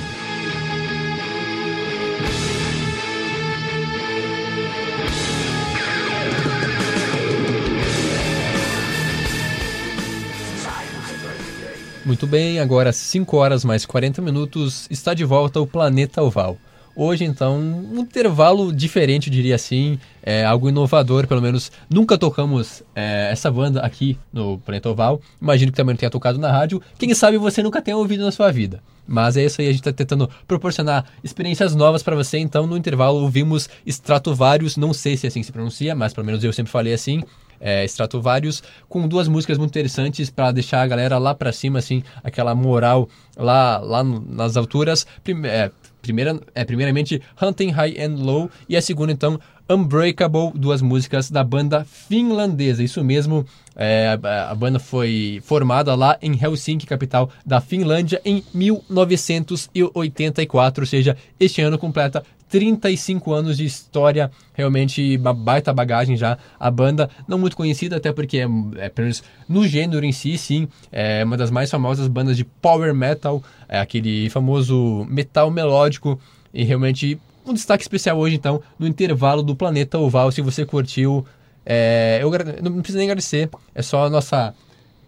[12.04, 16.56] Muito bem, agora 5 horas mais 40 minutos, está de volta o Planeta Oval.
[16.94, 23.30] Hoje, então, um intervalo diferente, diria assim, é algo inovador, pelo menos nunca tocamos é,
[23.32, 25.20] essa banda aqui no Planeta Oval.
[25.40, 26.82] Imagino que também não tenha tocado na rádio.
[26.98, 28.82] Quem sabe você nunca tenha ouvido na sua vida.
[29.06, 32.38] Mas é isso aí, a gente está tentando proporcionar experiências novas para você.
[32.38, 36.26] Então, no intervalo, ouvimos Stratovarius, não sei se é assim que se pronuncia, mas pelo
[36.26, 37.22] menos eu sempre falei assim
[37.62, 42.02] é, Stratovarius, com duas músicas muito interessantes para deixar a galera lá para cima, assim,
[42.24, 45.06] aquela moral lá, lá nas alturas.
[45.22, 45.70] Prime é,
[46.02, 51.44] primeira, é, primeiramente, Hunting High and Low e a segunda, então, Unbreakable, duas músicas da
[51.44, 52.82] banda finlandesa.
[52.82, 54.18] Isso mesmo, é,
[54.50, 61.62] a banda foi formada lá em Helsinki, capital da Finlândia, em 1984, ou seja, este
[61.62, 66.36] ano completa 35 anos de história, realmente uma baita bagagem já.
[66.60, 70.36] A banda, não muito conhecida, até porque é, é pelo menos no gênero em si,
[70.36, 76.20] sim, é uma das mais famosas bandas de power metal, é aquele famoso metal melódico,
[76.52, 80.30] e realmente um destaque especial hoje, então, no intervalo do Planeta Oval.
[80.30, 81.24] Se você curtiu,
[81.64, 82.30] é, eu
[82.62, 84.54] não preciso nem agradecer, é só a nossa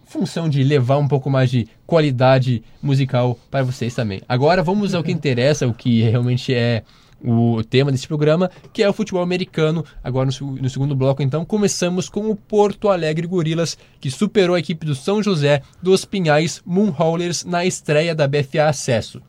[0.06, 4.22] função de levar um pouco mais de qualidade musical para vocês também.
[4.26, 6.82] Agora vamos ao que interessa, o que realmente é
[7.24, 9.84] o tema desse programa, que é o futebol americano.
[10.02, 14.58] Agora no, no, segundo bloco, então, começamos com o Porto Alegre Gorilas, que superou a
[14.58, 19.22] equipe do São José dos Pinhais Moonhaulers na estreia da BFA Acesso.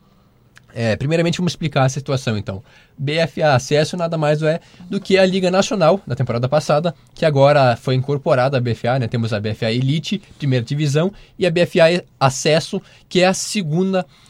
[0.77, 2.61] É, primeiramente, vamos explicar a situação, então.
[2.97, 7.77] BFA Acesso nada mais é do que a Liga Nacional da temporada passada, que agora
[7.77, 9.07] foi incorporada à BFA, né?
[9.07, 14.25] Temos a BFA Elite, primeira divisão, e a BFA Acesso, que é a segunda divisão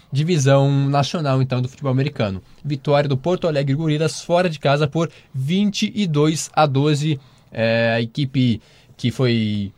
[0.89, 2.41] nacional, então, do futebol americano.
[2.63, 7.19] Vitória do Porto Alegre Gorilas fora de casa por 22 a 12.
[7.51, 8.61] É, a equipe
[8.97, 9.71] que foi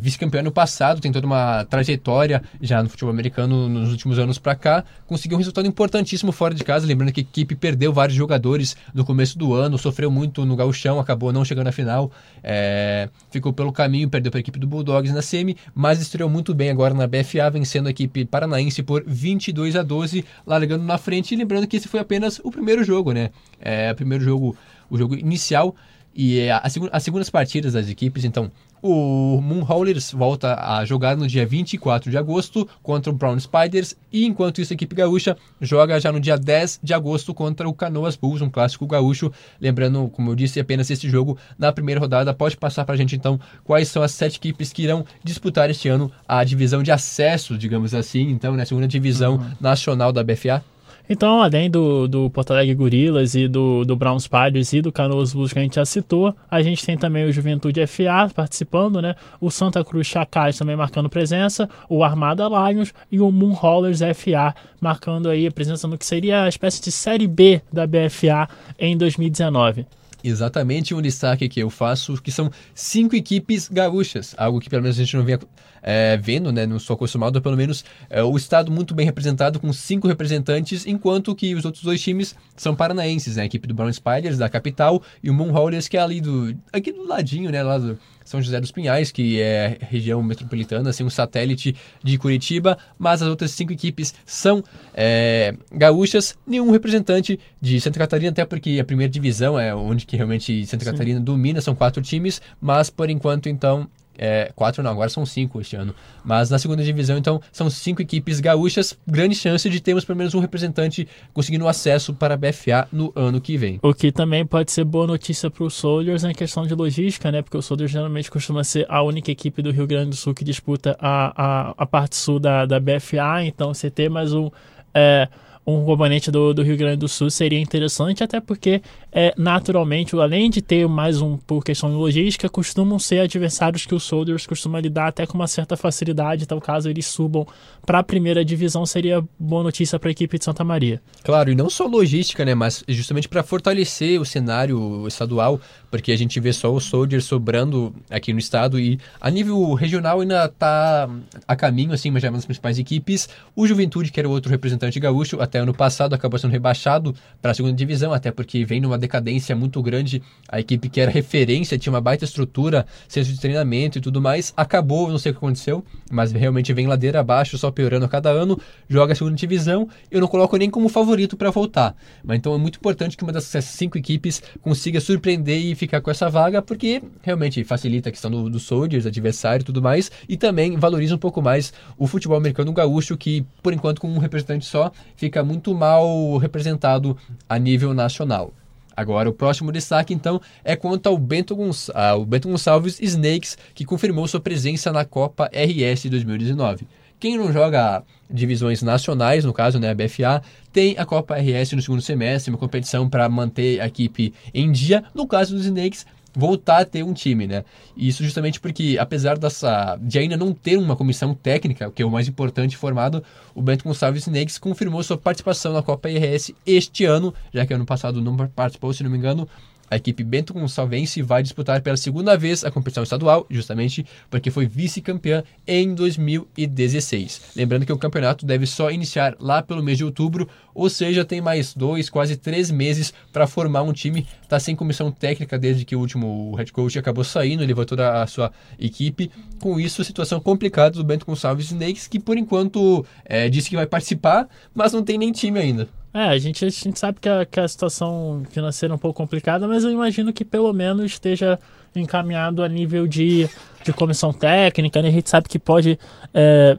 [0.00, 4.54] vice-campeão no passado, tem toda uma trajetória já no futebol americano nos últimos anos para
[4.54, 8.76] cá, conseguiu um resultado importantíssimo fora de casa, lembrando que a equipe perdeu vários jogadores
[8.94, 12.10] no começo do ano, sofreu muito no gauchão, acabou não chegando à final,
[12.42, 16.54] é, ficou pelo caminho, perdeu para a equipe do Bulldogs na semi, mas estreou muito
[16.54, 21.34] bem agora na BFA, vencendo a equipe paranaense por 22 a 12, largando na frente,
[21.34, 23.30] e lembrando que esse foi apenas o primeiro jogo, né?
[23.60, 24.56] É, o primeiro jogo,
[24.88, 25.74] o jogo inicial,
[26.14, 28.50] e é, as segundas partidas das equipes, então,
[28.86, 34.26] o Moonhaulers volta a jogar no dia 24 de agosto contra o Brown Spiders e
[34.26, 38.14] enquanto isso a equipe gaúcha joga já no dia 10 de agosto contra o Canoas
[38.14, 39.32] Bulls, um clássico gaúcho.
[39.58, 42.34] Lembrando, como eu disse, apenas esse jogo na primeira rodada.
[42.34, 45.88] Pode passar para a gente então quais são as sete equipes que irão disputar este
[45.88, 49.50] ano a divisão de acesso, digamos assim, então, na né, segunda divisão uhum.
[49.58, 50.62] nacional da BFA?
[51.08, 55.34] Então, além do, do Porto Alegre Gorilas e do, do Brown Spiders e do Canoas
[55.34, 59.14] Blues que a gente já citou, a gente tem também o Juventude FA participando, né?
[59.38, 65.28] O Santa Cruz Chacais também marcando presença, o Armada Lions e o Moonhaulers FA marcando
[65.28, 68.48] aí a presença no que seria a espécie de Série B da BFA
[68.78, 69.86] em 2019
[70.24, 74.98] exatamente um destaque que eu faço, que são cinco equipes gaúchas, algo que pelo menos
[74.98, 75.38] a gente não vinha
[75.82, 79.70] é, vendo, né, não sou acostumado, pelo menos é, o estado muito bem representado com
[79.72, 83.92] cinco representantes, enquanto que os outros dois times são paranaenses, né, a equipe do Brown
[83.92, 87.76] Spiders da capital e o Moonhaulers que é ali do aqui do ladinho, né, lá
[87.76, 93.22] do são José dos Pinhais, que é região metropolitana, assim, um satélite de Curitiba, mas
[93.22, 94.64] as outras cinco equipes são
[94.94, 100.16] é, gaúchas, nenhum representante de Santa Catarina, até porque a primeira divisão é onde que
[100.16, 100.90] realmente Santa Sim.
[100.90, 103.88] Catarina domina, são quatro times, mas por enquanto, então,
[104.18, 105.94] é, quatro não, agora são cinco este ano.
[106.24, 108.96] Mas na segunda divisão, então, são cinco equipes gaúchas.
[109.06, 113.40] Grande chance de termos pelo menos um representante conseguindo acesso para a BFA no ano
[113.40, 113.78] que vem.
[113.82, 117.42] O que também pode ser boa notícia para os Soldiers na questão de logística, né?
[117.42, 120.44] Porque o Soldiers geralmente costuma ser a única equipe do Rio Grande do Sul que
[120.44, 123.44] disputa a, a, a parte sul da, da BFA.
[123.44, 124.50] Então, você ter mais um.
[124.94, 125.28] É,
[125.66, 128.82] um componente do, do Rio Grande do Sul seria interessante, até porque,
[129.14, 133.94] é, naturalmente, além de ter mais um por questão de logística, costumam ser adversários que
[133.94, 137.46] os Soldiers costumam lidar até com uma certa facilidade, então caso eles subam
[137.86, 141.00] para a primeira divisão, seria boa notícia para a equipe de Santa Maria.
[141.22, 145.60] Claro, e não só logística, né, mas justamente para fortalecer o cenário estadual,
[145.92, 150.22] porque a gente vê só o Soldiers sobrando aqui no estado e a nível regional
[150.22, 151.08] ainda está
[151.46, 153.28] a caminho, assim, mas já é uma das principais equipes.
[153.54, 157.52] O Juventude, que era o outro representante gaúcho, até ano passado acabou sendo rebaixado para
[157.52, 160.22] a segunda divisão, até porque vem numa decadência muito grande.
[160.48, 164.52] A equipe que era referência, tinha uma baita estrutura, centro de treinamento e tudo mais,
[164.56, 168.30] acabou, não sei o que aconteceu, mas realmente vem ladeira abaixo, só piorando a cada
[168.30, 171.94] ano, joga a segunda divisão, eu não coloco nem como favorito para voltar.
[172.22, 176.10] Mas então é muito importante que uma dessas cinco equipes consiga surpreender e ficar com
[176.10, 180.36] essa vaga, porque realmente facilita a questão do, do soldiers, adversário e tudo mais, e
[180.36, 184.66] também valoriza um pouco mais o futebol americano gaúcho, que por enquanto com um representante
[184.66, 187.16] só fica muito mal representado
[187.48, 188.52] a nível nacional.
[188.96, 191.56] Agora, o próximo destaque, então, é quanto ao Bento,
[191.94, 196.86] ao Bento Gonçalves Snakes, que confirmou sua presença na Copa RS 2019.
[197.18, 200.42] Quem não joga divisões nacionais, no caso, né, a BFA,
[200.72, 205.04] tem a Copa RS no segundo semestre, uma competição para manter a equipe em dia.
[205.14, 207.64] No caso dos Snakes, voltar a ter um time, né?
[207.96, 212.10] Isso justamente porque, apesar dessa, de ainda não ter uma comissão técnica, que é o
[212.10, 213.22] mais importante formado,
[213.54, 217.86] o Bento Gonçalves Snakes confirmou sua participação na Copa IRS este ano, já que ano
[217.86, 219.48] passado não participou, se não me engano,
[219.90, 224.66] a equipe Bento Gonçalvense vai disputar pela segunda vez a competição estadual, justamente porque foi
[224.66, 227.52] vice-campeã em 2016.
[227.56, 231.40] Lembrando que o campeonato deve só iniciar lá pelo mês de outubro, ou seja, tem
[231.40, 234.26] mais dois, quase três meses para formar um time.
[234.42, 238.22] Está sem comissão técnica desde que o último head coach acabou saindo, ele levou toda
[238.22, 239.30] a sua equipe.
[239.60, 243.86] Com isso, situação complicada do Bento Gonçalves Snakes, que por enquanto é, disse que vai
[243.86, 245.88] participar, mas não tem nem time ainda.
[246.14, 249.16] É, a gente, a gente sabe que a, que a situação financeira é um pouco
[249.16, 251.58] complicada, mas eu imagino que pelo menos esteja
[251.92, 253.50] encaminhado a nível de,
[253.84, 255.08] de comissão técnica, né?
[255.08, 255.98] A gente sabe que pode.
[256.32, 256.78] É,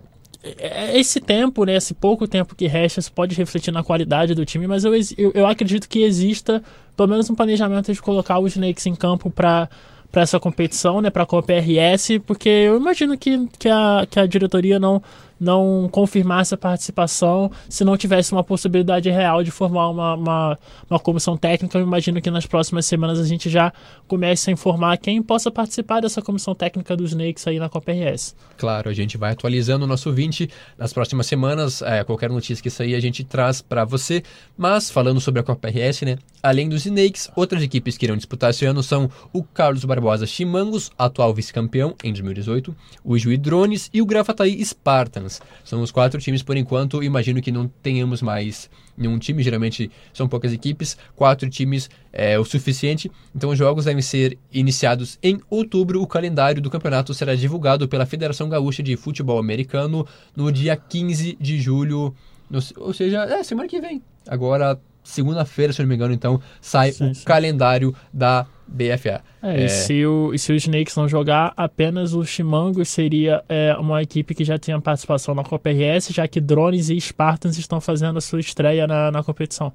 [0.57, 4.45] é esse tempo, né, esse pouco tempo que resta, isso pode refletir na qualidade do
[4.45, 6.63] time, mas eu, eu, eu acredito que exista
[6.95, 9.67] pelo menos um planejamento de colocar os Snakes em campo para
[10.11, 14.17] para essa competição, né, para a Copa RS, porque eu imagino que, que, a, que
[14.17, 15.03] a diretoria não
[15.39, 20.59] não confirmasse a participação se não tivesse uma possibilidade real de formar uma, uma,
[20.89, 21.77] uma, comissão técnica.
[21.77, 23.71] Eu imagino que nas próximas semanas a gente já
[24.07, 28.35] comece a informar quem possa participar dessa comissão técnica dos Snakes aí na Copa RS.
[28.57, 31.81] Claro, a gente vai atualizando o nosso 20 nas próximas semanas.
[31.81, 34.23] É, qualquer notícia que sair a gente traz para você.
[34.57, 36.17] Mas falando sobre a Copa RS, né?
[36.41, 40.91] Além dos Snakes, outras equipes que irão disputar esse ano são o Carlos Barbosa Chimangos,
[40.97, 45.24] atual vice-campeão em 2018, o Juí Drones e o Gravataí Spartan.
[45.63, 47.03] São os quatro times por enquanto.
[47.03, 49.43] Imagino que não tenhamos mais nenhum time.
[49.43, 50.97] Geralmente são poucas equipes.
[51.15, 53.11] Quatro times é o suficiente.
[53.35, 56.01] Então os jogos devem ser iniciados em outubro.
[56.01, 61.37] O calendário do campeonato será divulgado pela Federação Gaúcha de Futebol Americano no dia 15
[61.39, 62.15] de julho.
[62.49, 64.01] No, ou seja, é semana que vem.
[64.27, 67.23] Agora segunda-feira, se não me engano, então, sai sim, o sim.
[67.23, 69.21] calendário da BFA.
[69.41, 69.65] É, é...
[69.65, 74.01] E, se o, e se o Snakes não jogar, apenas o Chimangos seria é, uma
[74.01, 78.17] equipe que já tinha participação na Copa RS, já que Drones e Spartans estão fazendo
[78.17, 79.71] a sua estreia na, na competição.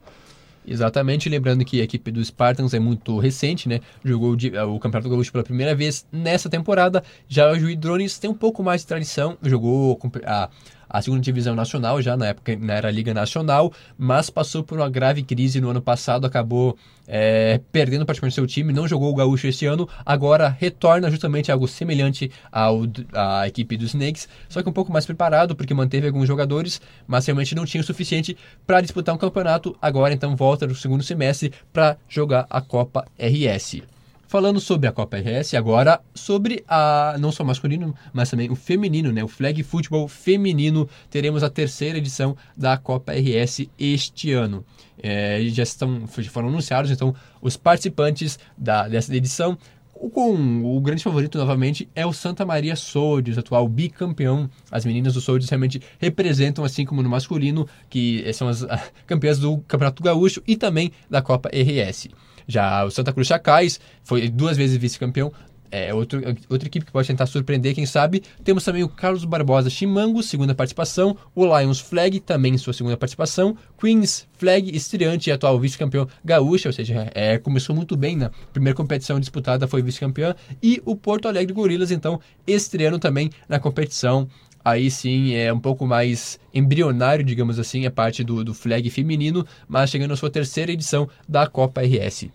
[0.66, 3.80] Exatamente, lembrando que a equipe do Spartans é muito recente, né?
[4.04, 7.02] Jogou o Campeonato Gaúcho pela primeira vez nessa temporada.
[7.26, 10.50] Já o Juiz Drones tem um pouco mais de tradição, jogou a
[10.90, 14.90] a segunda divisão nacional, já na época não era Liga Nacional, mas passou por uma
[14.90, 16.76] grave crise no ano passado, acabou
[17.06, 21.68] é, perdendo praticamente seu time, não jogou o Gaúcho esse ano, agora retorna justamente algo
[21.68, 22.82] semelhante ao,
[23.12, 27.24] à equipe dos Snakes, só que um pouco mais preparado, porque manteve alguns jogadores, mas
[27.24, 28.36] realmente não tinha o suficiente
[28.66, 33.99] para disputar um campeonato, agora então volta no segundo semestre para jogar a Copa RS.
[34.30, 39.10] Falando sobre a Copa RS, agora sobre a não só masculino, mas também o feminino,
[39.10, 39.24] né?
[39.24, 40.88] O flag futebol feminino.
[41.10, 44.64] Teremos a terceira edição da Copa RS este ano.
[45.02, 47.12] É, já estão, foram anunciados então
[47.42, 49.58] os participantes da, dessa edição.
[49.92, 54.48] Com o grande favorito novamente é o Santa Maria Soldiers, atual bicampeão.
[54.70, 58.64] As meninas do Soldiers realmente representam, assim como no masculino, que são as
[59.08, 62.10] campeãs do Campeonato Gaúcho e também da Copa RS.
[62.46, 65.32] Já o Santa Cruz Chacais foi duas vezes vice-campeão.
[65.72, 68.22] É outro, outra equipe que pode tentar surpreender, quem sabe.
[68.42, 71.16] Temos também o Carlos Barbosa Chimango, segunda participação.
[71.32, 73.56] O Lions Flag, também sua segunda participação.
[73.78, 78.76] Queens Flag, estreante e atual vice-campeão gaúcha, ou seja, é, começou muito bem na primeira
[78.76, 80.34] competição disputada, foi vice-campeã.
[80.60, 84.28] E o Porto Alegre Gorilas, então, estreando também na competição
[84.64, 89.46] aí sim é um pouco mais embrionário, digamos assim, a parte do, do flag feminino,
[89.68, 92.28] mas chegando à sua terceira edição da Copa RS.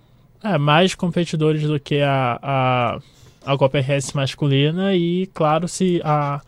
[0.43, 2.99] É, mais competidores do que a, a,
[3.45, 6.41] a Copa RS masculina e, claro, se a,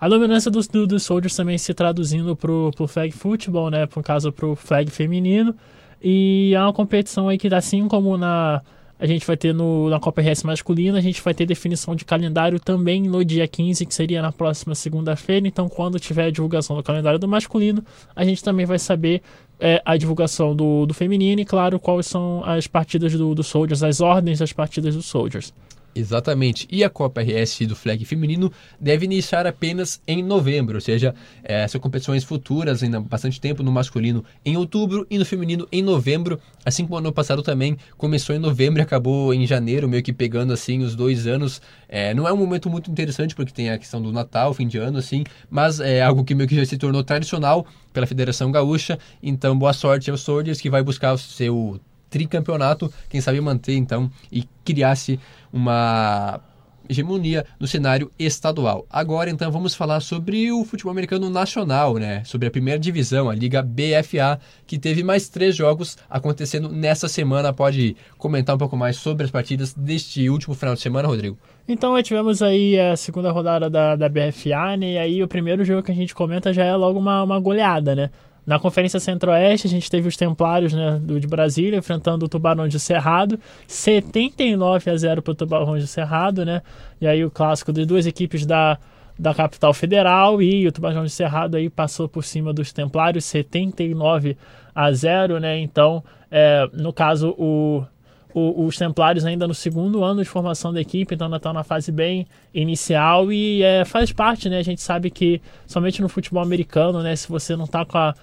[0.00, 4.02] a dominância dos, do, dos Soldiers também se traduzindo para o flag futebol, né, por
[4.02, 5.54] caso para o flag feminino.
[6.02, 8.62] E é uma competição aí que, assim como na,
[8.98, 12.04] a gente vai ter no, na Copa RS masculina, a gente vai ter definição de
[12.04, 15.46] calendário também no dia 15, que seria na próxima segunda-feira.
[15.46, 17.84] Então, quando tiver a divulgação do calendário do masculino,
[18.14, 19.22] a gente também vai saber
[19.60, 23.82] é, a divulgação do, do feminino e, claro, quais são as partidas do, do Soldiers,
[23.82, 25.52] as ordens das partidas do Soldiers.
[25.96, 26.68] Exatamente.
[26.70, 31.66] E a Copa RS do flag feminino deve iniciar apenas em novembro, ou seja, é,
[31.66, 36.38] são competições futuras, ainda bastante tempo no masculino em outubro e no feminino em novembro,
[36.66, 40.52] assim como ano passado também começou em novembro e acabou em janeiro, meio que pegando
[40.52, 41.62] assim os dois anos.
[41.88, 44.76] É, não é um momento muito interessante porque tem a questão do Natal, fim de
[44.76, 48.98] ano, assim, mas é algo que meio que já se tornou tradicional pela Federação Gaúcha.
[49.22, 51.80] Então, boa sorte aos Soldiers que vai buscar o seu
[52.10, 55.18] tricampeonato, quem sabe manter então e criasse
[55.52, 56.40] uma
[56.88, 58.86] hegemonia no cenário estadual.
[58.90, 62.22] Agora então vamos falar sobre o futebol americano nacional, né?
[62.24, 67.52] Sobre a primeira divisão, a Liga BFA, que teve mais três jogos acontecendo nessa semana.
[67.52, 71.38] Pode comentar um pouco mais sobre as partidas deste último final de semana, Rodrigo?
[71.68, 74.92] Então, tivemos aí a segunda rodada da, da BFA, né?
[74.92, 77.94] E aí o primeiro jogo que a gente comenta já é logo uma, uma goleada,
[77.94, 78.10] né?
[78.46, 82.68] Na Conferência Centro-Oeste, a gente teve os Templários né, do, de Brasília enfrentando o Tubarão
[82.68, 86.62] de Cerrado, 79 a 0 para o Tubarão de Cerrado, né?
[87.00, 88.78] E aí o clássico de duas equipes da,
[89.18, 94.36] da capital federal e o Tubarão de Cerrado aí passou por cima dos Templários, 79
[94.72, 95.58] a 0, né?
[95.58, 97.84] Então, é, no caso, o,
[98.32, 101.90] os Templários ainda no segundo ano de formação da equipe, então ainda estão na fase
[101.90, 104.58] bem inicial e é, faz parte, né?
[104.58, 107.16] A gente sabe que somente no futebol americano, né?
[107.16, 108.14] Se você não está com a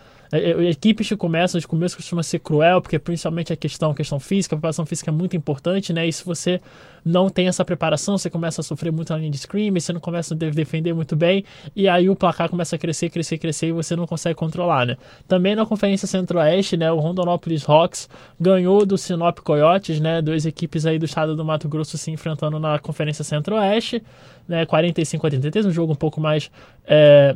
[0.69, 4.55] equipes que começam, de começo costuma ser cruel, porque principalmente a questão, a questão física,
[4.55, 6.07] a preparação física é muito importante, né?
[6.07, 6.59] E se você
[7.05, 9.99] não tem essa preparação, você começa a sofrer muito na linha de scream, você não
[9.99, 11.43] começa a defender muito bem,
[11.75, 14.97] e aí o placar começa a crescer, crescer, crescer, e você não consegue controlar, né?
[15.27, 18.09] Também na Conferência Centro-Oeste, né, o Rondonópolis Hawks
[18.39, 22.59] ganhou do Sinop Coyotes, né, duas equipes aí do estado do Mato Grosso se enfrentando
[22.59, 24.01] na Conferência Centro-Oeste,
[24.47, 26.49] né, 45 a 33, um jogo um pouco mais
[26.85, 27.35] é,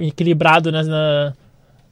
[0.00, 1.34] equilibrado né, na,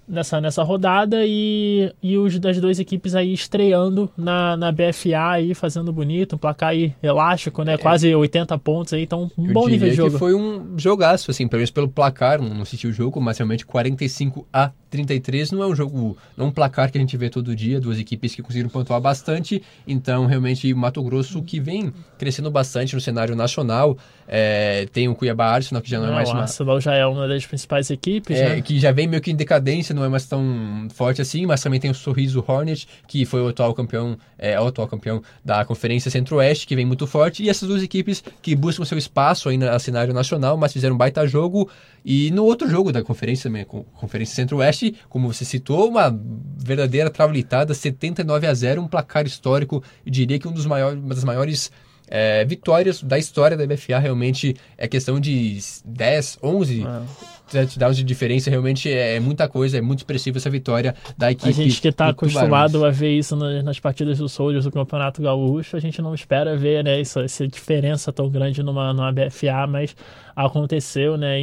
[0.09, 5.55] nessa, nessa rodada e, e os das duas equipes aí estreando na, na BFA aí,
[5.55, 7.75] fazendo bonito, um placar aí elástico, né?
[7.75, 7.79] É.
[7.79, 10.13] Quase 80 pontos aí, então um Eu bom nível de jogo.
[10.13, 13.67] que foi um jogaço, assim, pelo menos pelo placar, não, assisti o jogo, mas realmente
[13.67, 17.29] 45 a 33 não é um jogo, não é um placar que a gente vê
[17.29, 22.51] todo dia, duas equipes que conseguiram pontuar bastante, então realmente Mato Grosso que vem crescendo
[22.51, 26.31] bastante no cenário nacional, é, tem o Cuiabá Arsenal que já não, é mais...
[26.31, 28.63] O Arsenal já é uma das principais equipes, é, né?
[28.63, 31.80] Que já vem meio que em decadência, não é mais tão forte assim, mas também
[31.80, 36.11] tem o Sorriso Hornet, que foi o atual campeão, é, o atual campeão da Conferência
[36.11, 39.78] Centro-Oeste, que vem muito forte, e essas duas equipes que buscam seu espaço aí no
[39.78, 41.68] cenário nacional, mas fizeram um baita jogo,
[42.05, 43.51] e no outro jogo da Conferência,
[43.94, 46.09] Conferência Centro-Oeste, como você citou, uma
[46.57, 51.24] verdadeira traulitada, 79 a 0, um placar histórico, diria que um dos maiores, uma das
[51.24, 51.70] maiores
[52.11, 57.03] é, vitórias da história da BFA realmente é questão de 10, 11 é.
[57.51, 58.51] touchdowns de diferença.
[58.51, 61.49] Realmente é muita coisa, é muito expressiva essa vitória da equipe.
[61.49, 65.77] A gente que está acostumado a ver isso nas partidas do Soldiers do Campeonato Gaúcho,
[65.77, 69.95] a gente não espera ver né, essa, essa diferença tão grande numa, numa BFA, mas
[70.35, 71.41] aconteceu, né?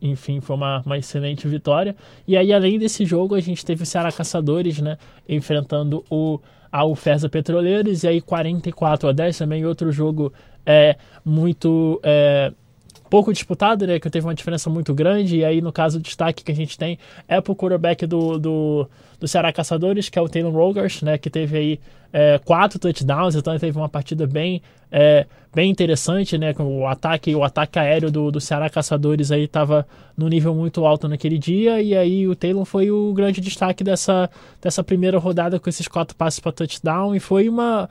[0.00, 1.94] enfim, foi uma, uma excelente vitória.
[2.26, 4.96] E aí, além desse jogo, a gente teve o Ceará Caçadores, né?
[5.28, 6.40] Enfrentando o
[6.70, 10.32] ao Ferza Petroleiros, e aí 44 a 10 também outro jogo
[10.64, 12.52] é muito é,
[13.10, 16.44] pouco disputado, né, que teve uma diferença muito grande, e aí no caso o destaque
[16.44, 16.96] que a gente tem
[17.26, 18.88] é pro quarterback do, do,
[19.18, 21.80] do Ceará Caçadores, que é o Taylor Rogers, né, que teve aí
[22.12, 27.34] é, quatro touchdowns, então teve uma partida bem, é, bem interessante, né, com o ataque,
[27.34, 29.84] o ataque aéreo do, do Ceará Caçadores aí estava
[30.16, 34.30] no nível muito alto naquele dia, e aí o Taylor foi o grande destaque dessa,
[34.62, 37.88] dessa primeira rodada com esses quatro passes para touchdown, e foi uma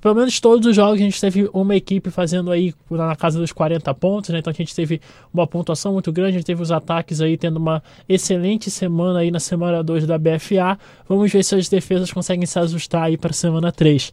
[0.00, 3.52] pelo menos todos os jogos a gente teve uma equipe fazendo aí na casa dos
[3.52, 4.38] 40 pontos, né?
[4.38, 5.00] Então a gente teve
[5.32, 9.30] uma pontuação muito grande, a gente teve os ataques aí tendo uma excelente semana aí
[9.30, 10.78] na semana 2 da BFA.
[11.08, 14.12] Vamos ver se as defesas conseguem se ajustar aí para a semana 3.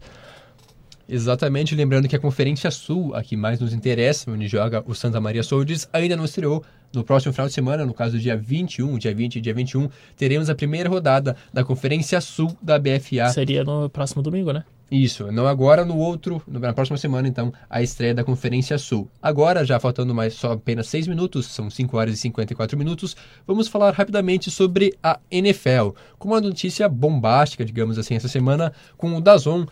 [1.07, 5.21] Exatamente, lembrando que a Conferência Sul, a que mais nos interessa, onde joga o Santa
[5.21, 6.63] Maria Soldiers, ainda não estreou.
[6.91, 10.49] No próximo final de semana, no caso dia 21, dia 20 e dia 21, teremos
[10.49, 13.29] a primeira rodada da Conferência Sul da BFA.
[13.29, 14.63] Seria no próximo domingo, né?
[14.89, 19.09] Isso, não agora, no outro, na próxima semana, então, a estreia da Conferência Sul.
[19.19, 23.15] Agora, já faltando mais só apenas 6 minutos, são 5 horas e 54 minutos,
[23.47, 29.15] vamos falar rapidamente sobre a NFL, com uma notícia bombástica, digamos assim, essa semana, com
[29.15, 29.65] o Dazon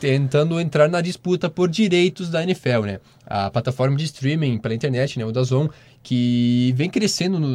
[0.00, 3.00] tentando entrar na disputa por direitos da NFL, né?
[3.26, 5.68] A plataforma de streaming pela internet, né, o DAZN,
[6.02, 7.48] que vem crescendo no,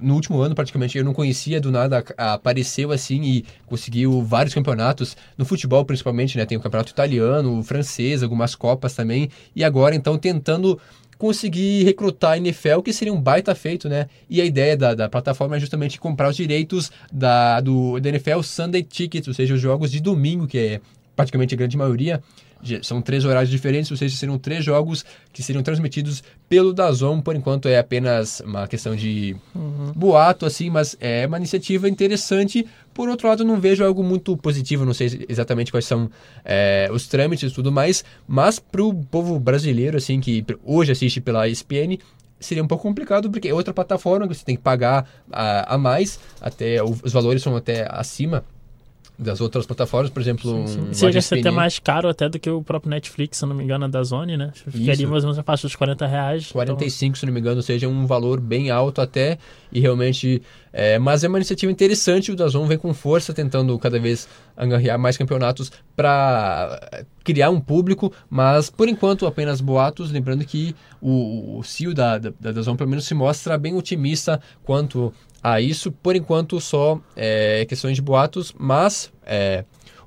[0.00, 0.98] no, último ano praticamente.
[0.98, 6.44] Eu não conhecia, do nada apareceu assim e conseguiu vários campeonatos, no futebol principalmente, né?
[6.44, 10.80] Tem o campeonato italiano, o francês, algumas copas também, e agora então tentando
[11.22, 14.08] conseguir recrutar a NFL, que seria um baita feito, né?
[14.28, 18.42] E a ideia da, da plataforma é justamente comprar os direitos da, do, da NFL
[18.42, 20.80] Sunday Tickets, ou seja, os jogos de domingo, que é
[21.22, 22.20] praticamente a grande maioria,
[22.82, 27.20] são três horários diferentes, ou seja, seriam três jogos que seriam transmitidos pelo Dazon.
[27.20, 29.92] Por enquanto é apenas uma questão de uhum.
[29.94, 32.66] boato, assim, mas é uma iniciativa interessante.
[32.94, 36.10] Por outro lado, não vejo algo muito positivo, não sei exatamente quais são
[36.44, 41.20] é, os trâmites e tudo mais, mas para o povo brasileiro, assim, que hoje assiste
[41.20, 41.98] pela ESPN,
[42.38, 45.78] seria um pouco complicado porque é outra plataforma que você tem que pagar a, a
[45.78, 48.44] mais, até os valores são até acima
[49.22, 50.66] das outras plataformas, por exemplo.
[50.66, 50.94] Sim, sim.
[50.94, 53.64] Chega a ser até mais caro até do que o próprio Netflix, se não me
[53.64, 54.52] engano, da Zone, né?
[54.54, 56.52] Ficaria mais ou menos a faixa dos 40 reais.
[56.52, 57.20] 45, então...
[57.20, 59.38] se não me engano, seja, um valor bem alto até.
[59.72, 60.42] E realmente.
[60.72, 64.98] É, mas é uma iniciativa interessante, o Dazon vem com força, tentando cada vez angariar
[64.98, 70.10] mais campeonatos para criar um público, mas por enquanto apenas boatos.
[70.10, 74.40] Lembrando que o, o CEO da, da, da Dazon pelo menos se mostra bem otimista
[74.64, 75.12] quanto
[75.42, 75.90] a isso.
[75.90, 79.64] Por enquanto, só é, questões de boatos, mas é,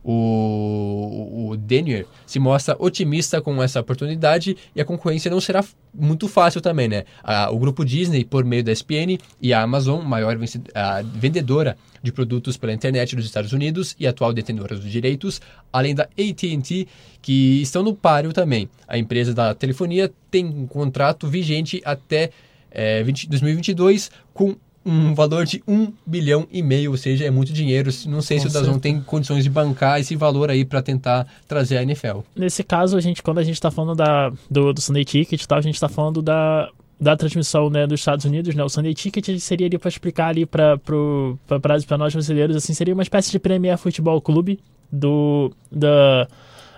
[0.07, 6.27] o, o Denier se mostra otimista com essa oportunidade e a concorrência não será muito
[6.27, 7.05] fácil também, né?
[7.23, 10.37] A, o grupo Disney, por meio da ESPN, e a Amazon, maior
[10.75, 15.41] a vendedora de produtos pela internet dos Estados Unidos e atual detentora dos direitos,
[15.73, 16.87] além da AT&T,
[17.19, 18.69] que estão no páreo também.
[18.87, 22.29] A empresa da telefonia tem um contrato vigente até
[22.69, 24.55] é, 20, 2022 com
[24.85, 27.89] um valor de um bilhão e meio, ou seja, é muito dinheiro.
[28.07, 31.25] Não sei Com se o Dazon tem condições de bancar esse valor aí para tentar
[31.47, 32.19] trazer a NFL.
[32.35, 35.47] Nesse caso, a gente, quando a gente está falando da, do, do Sunday Ticket e
[35.47, 36.69] tal, a gente está falando da,
[36.99, 40.45] da transmissão né, dos Estados Unidos, né, o Sunday Ticket seria ali para explicar ali
[40.45, 40.77] para
[41.97, 44.59] nós brasileiros, assim, seria uma espécie de Premier Futebol Clube
[44.91, 46.27] do da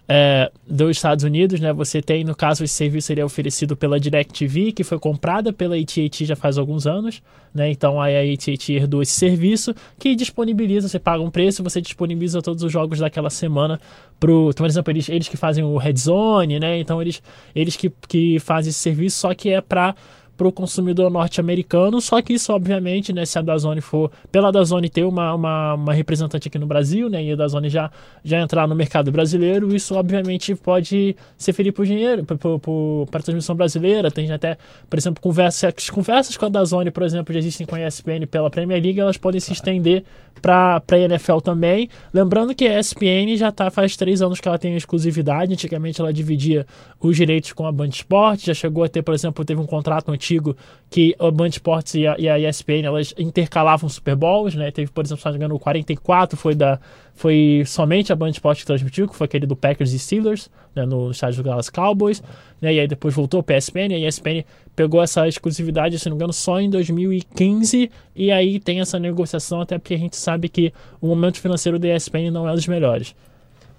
[0.10, 1.74] é, dos Estados Unidos, né?
[1.74, 6.24] Você tem, no caso, esse serviço seria oferecido pela DirecTV, que foi comprada pela AT&T
[6.24, 7.22] já faz alguns anos,
[7.54, 7.70] né?
[7.70, 12.64] Então a AT&T herdou esse serviço que disponibiliza, você paga um preço, você disponibiliza todos
[12.64, 13.80] os jogos daquela semana
[14.18, 16.80] pro, por exemplo, eles, eles que fazem o Red Zone, né?
[16.80, 17.22] Então eles,
[17.54, 19.94] eles que, que fazem esse serviço, só que é para
[20.38, 24.88] para o consumidor norte-americano, só que isso, obviamente, né, se a Dazone for, pela Dazone
[24.88, 27.90] ter uma, uma, uma, representante aqui no Brasil, né, e a Dazone já,
[28.24, 33.56] já entrar no mercado brasileiro, isso, obviamente, pode ser ferir por dinheiro, para a transmissão
[33.56, 34.58] brasileira, tem até,
[34.88, 38.50] por exemplo, conversas, conversas com a Dazone, por exemplo, já existem com a ESPN pela
[38.52, 40.04] Premier League, elas podem se estender
[40.40, 44.60] para a NFL também, lembrando que a ESPN já está faz três anos que ela
[44.60, 46.68] tem exclusividade, antigamente ela dividia
[47.00, 50.12] os direitos com a Band Esporte, já chegou a ter, por exemplo, teve um contrato
[50.12, 50.56] antigo antigo
[50.90, 54.72] que a Band Sports e a, e a ESPN elas intercalavam Super Bowls, né?
[54.72, 56.80] Teve, por exemplo, se não me engano, o 44 foi da
[57.14, 60.86] foi somente a Band Sports que transmitiu, que foi aquele do Packers e Steelers, né,
[60.86, 62.22] no estádio do Dallas Cowboys,
[62.62, 62.74] né?
[62.74, 66.16] E aí depois voltou para a ESPN, e a ESPN pegou essa exclusividade, se não
[66.16, 70.48] me engano, só em 2015, e aí tem essa negociação até porque a gente sabe
[70.48, 70.72] que
[71.02, 73.16] o momento financeiro da ESPN não é dos melhores.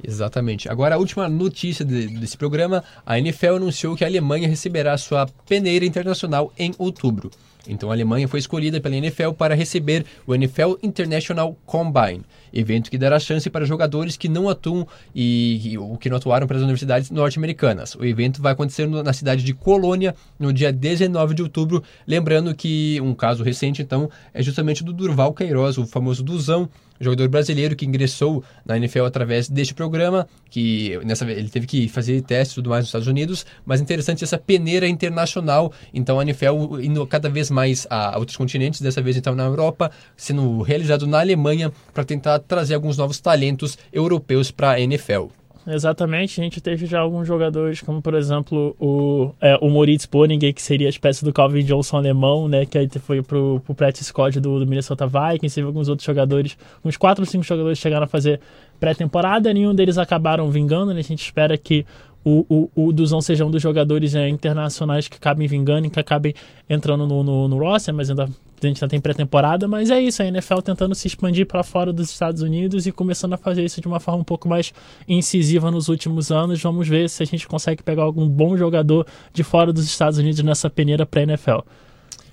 [0.03, 0.69] Exatamente.
[0.69, 5.27] Agora, a última notícia de, desse programa: a NFL anunciou que a Alemanha receberá sua
[5.47, 7.31] peneira internacional em outubro.
[7.69, 12.23] Então, a Alemanha foi escolhida pela NFL para receber o NFL International Combine,
[12.53, 16.57] evento que dará chance para jogadores que não atuam e, ou que não atuaram para
[16.57, 17.95] as universidades norte-americanas.
[17.95, 21.83] O evento vai acontecer na cidade de Colônia no dia 19 de outubro.
[22.07, 26.71] Lembrando que um caso recente, então, é justamente do Durval Queiroz, o famoso Duzão,
[27.01, 32.21] jogador brasileiro que ingressou na NFL através deste programa, que nessa ele teve que fazer
[32.23, 36.81] testes e tudo mais nos Estados Unidos, mas interessante essa peneira internacional, então a NFL
[36.81, 41.21] indo cada vez mais a outros continentes, dessa vez então na Europa, sendo realizado na
[41.21, 45.38] Alemanha para tentar trazer alguns novos talentos europeus para a NFL.
[45.71, 50.55] Exatamente, a gente teve já alguns jogadores, como por exemplo o, é, o Moritz Poninger,
[50.55, 52.65] que seria a espécie do Calvin Johnson alemão, né?
[52.65, 56.57] Que aí foi pro, pro practice squad do, do Minnesota Vikings, teve alguns outros jogadores,
[56.83, 58.41] uns 4 ou 5 jogadores chegaram a fazer
[58.81, 61.01] pré-temporada, nenhum deles acabaram vingando, né?
[61.01, 61.85] A gente espera que
[62.25, 66.01] o, o, o Duzão seja um dos jogadores é, internacionais que acabem vingando e que
[66.01, 66.35] acabem
[66.69, 68.29] entrando no, no, no roster, mas ainda
[68.67, 71.93] a gente ainda tem pré-temporada, mas é isso, a NFL tentando se expandir para fora
[71.93, 74.73] dos Estados Unidos e começando a fazer isso de uma forma um pouco mais
[75.07, 76.61] incisiva nos últimos anos.
[76.63, 80.43] Vamos ver se a gente consegue pegar algum bom jogador de fora dos Estados Unidos
[80.43, 81.61] nessa peneira pré-NFL.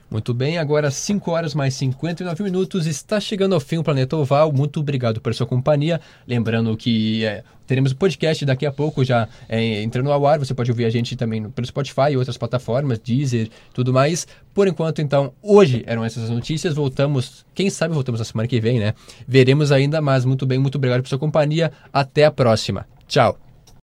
[0.10, 4.52] Muito bem, agora 5 horas mais 59 minutos, está chegando ao fim o Planeta Oval.
[4.52, 6.00] Muito obrigado por sua companhia.
[6.28, 10.38] Lembrando que é, teremos o podcast daqui a pouco já é, entrando ao ar.
[10.38, 14.28] Você pode ouvir a gente também pelo Spotify e outras plataformas, Deezer, tudo mais.
[14.54, 16.76] Por enquanto, então, hoje eram essas as notícias.
[16.76, 18.94] Voltamos, quem sabe voltamos na semana que vem, né?
[19.28, 21.72] Veremos ainda, mas muito bem, muito obrigado por sua companhia.
[21.92, 22.88] Até a próxima.
[23.08, 23.45] Tchau.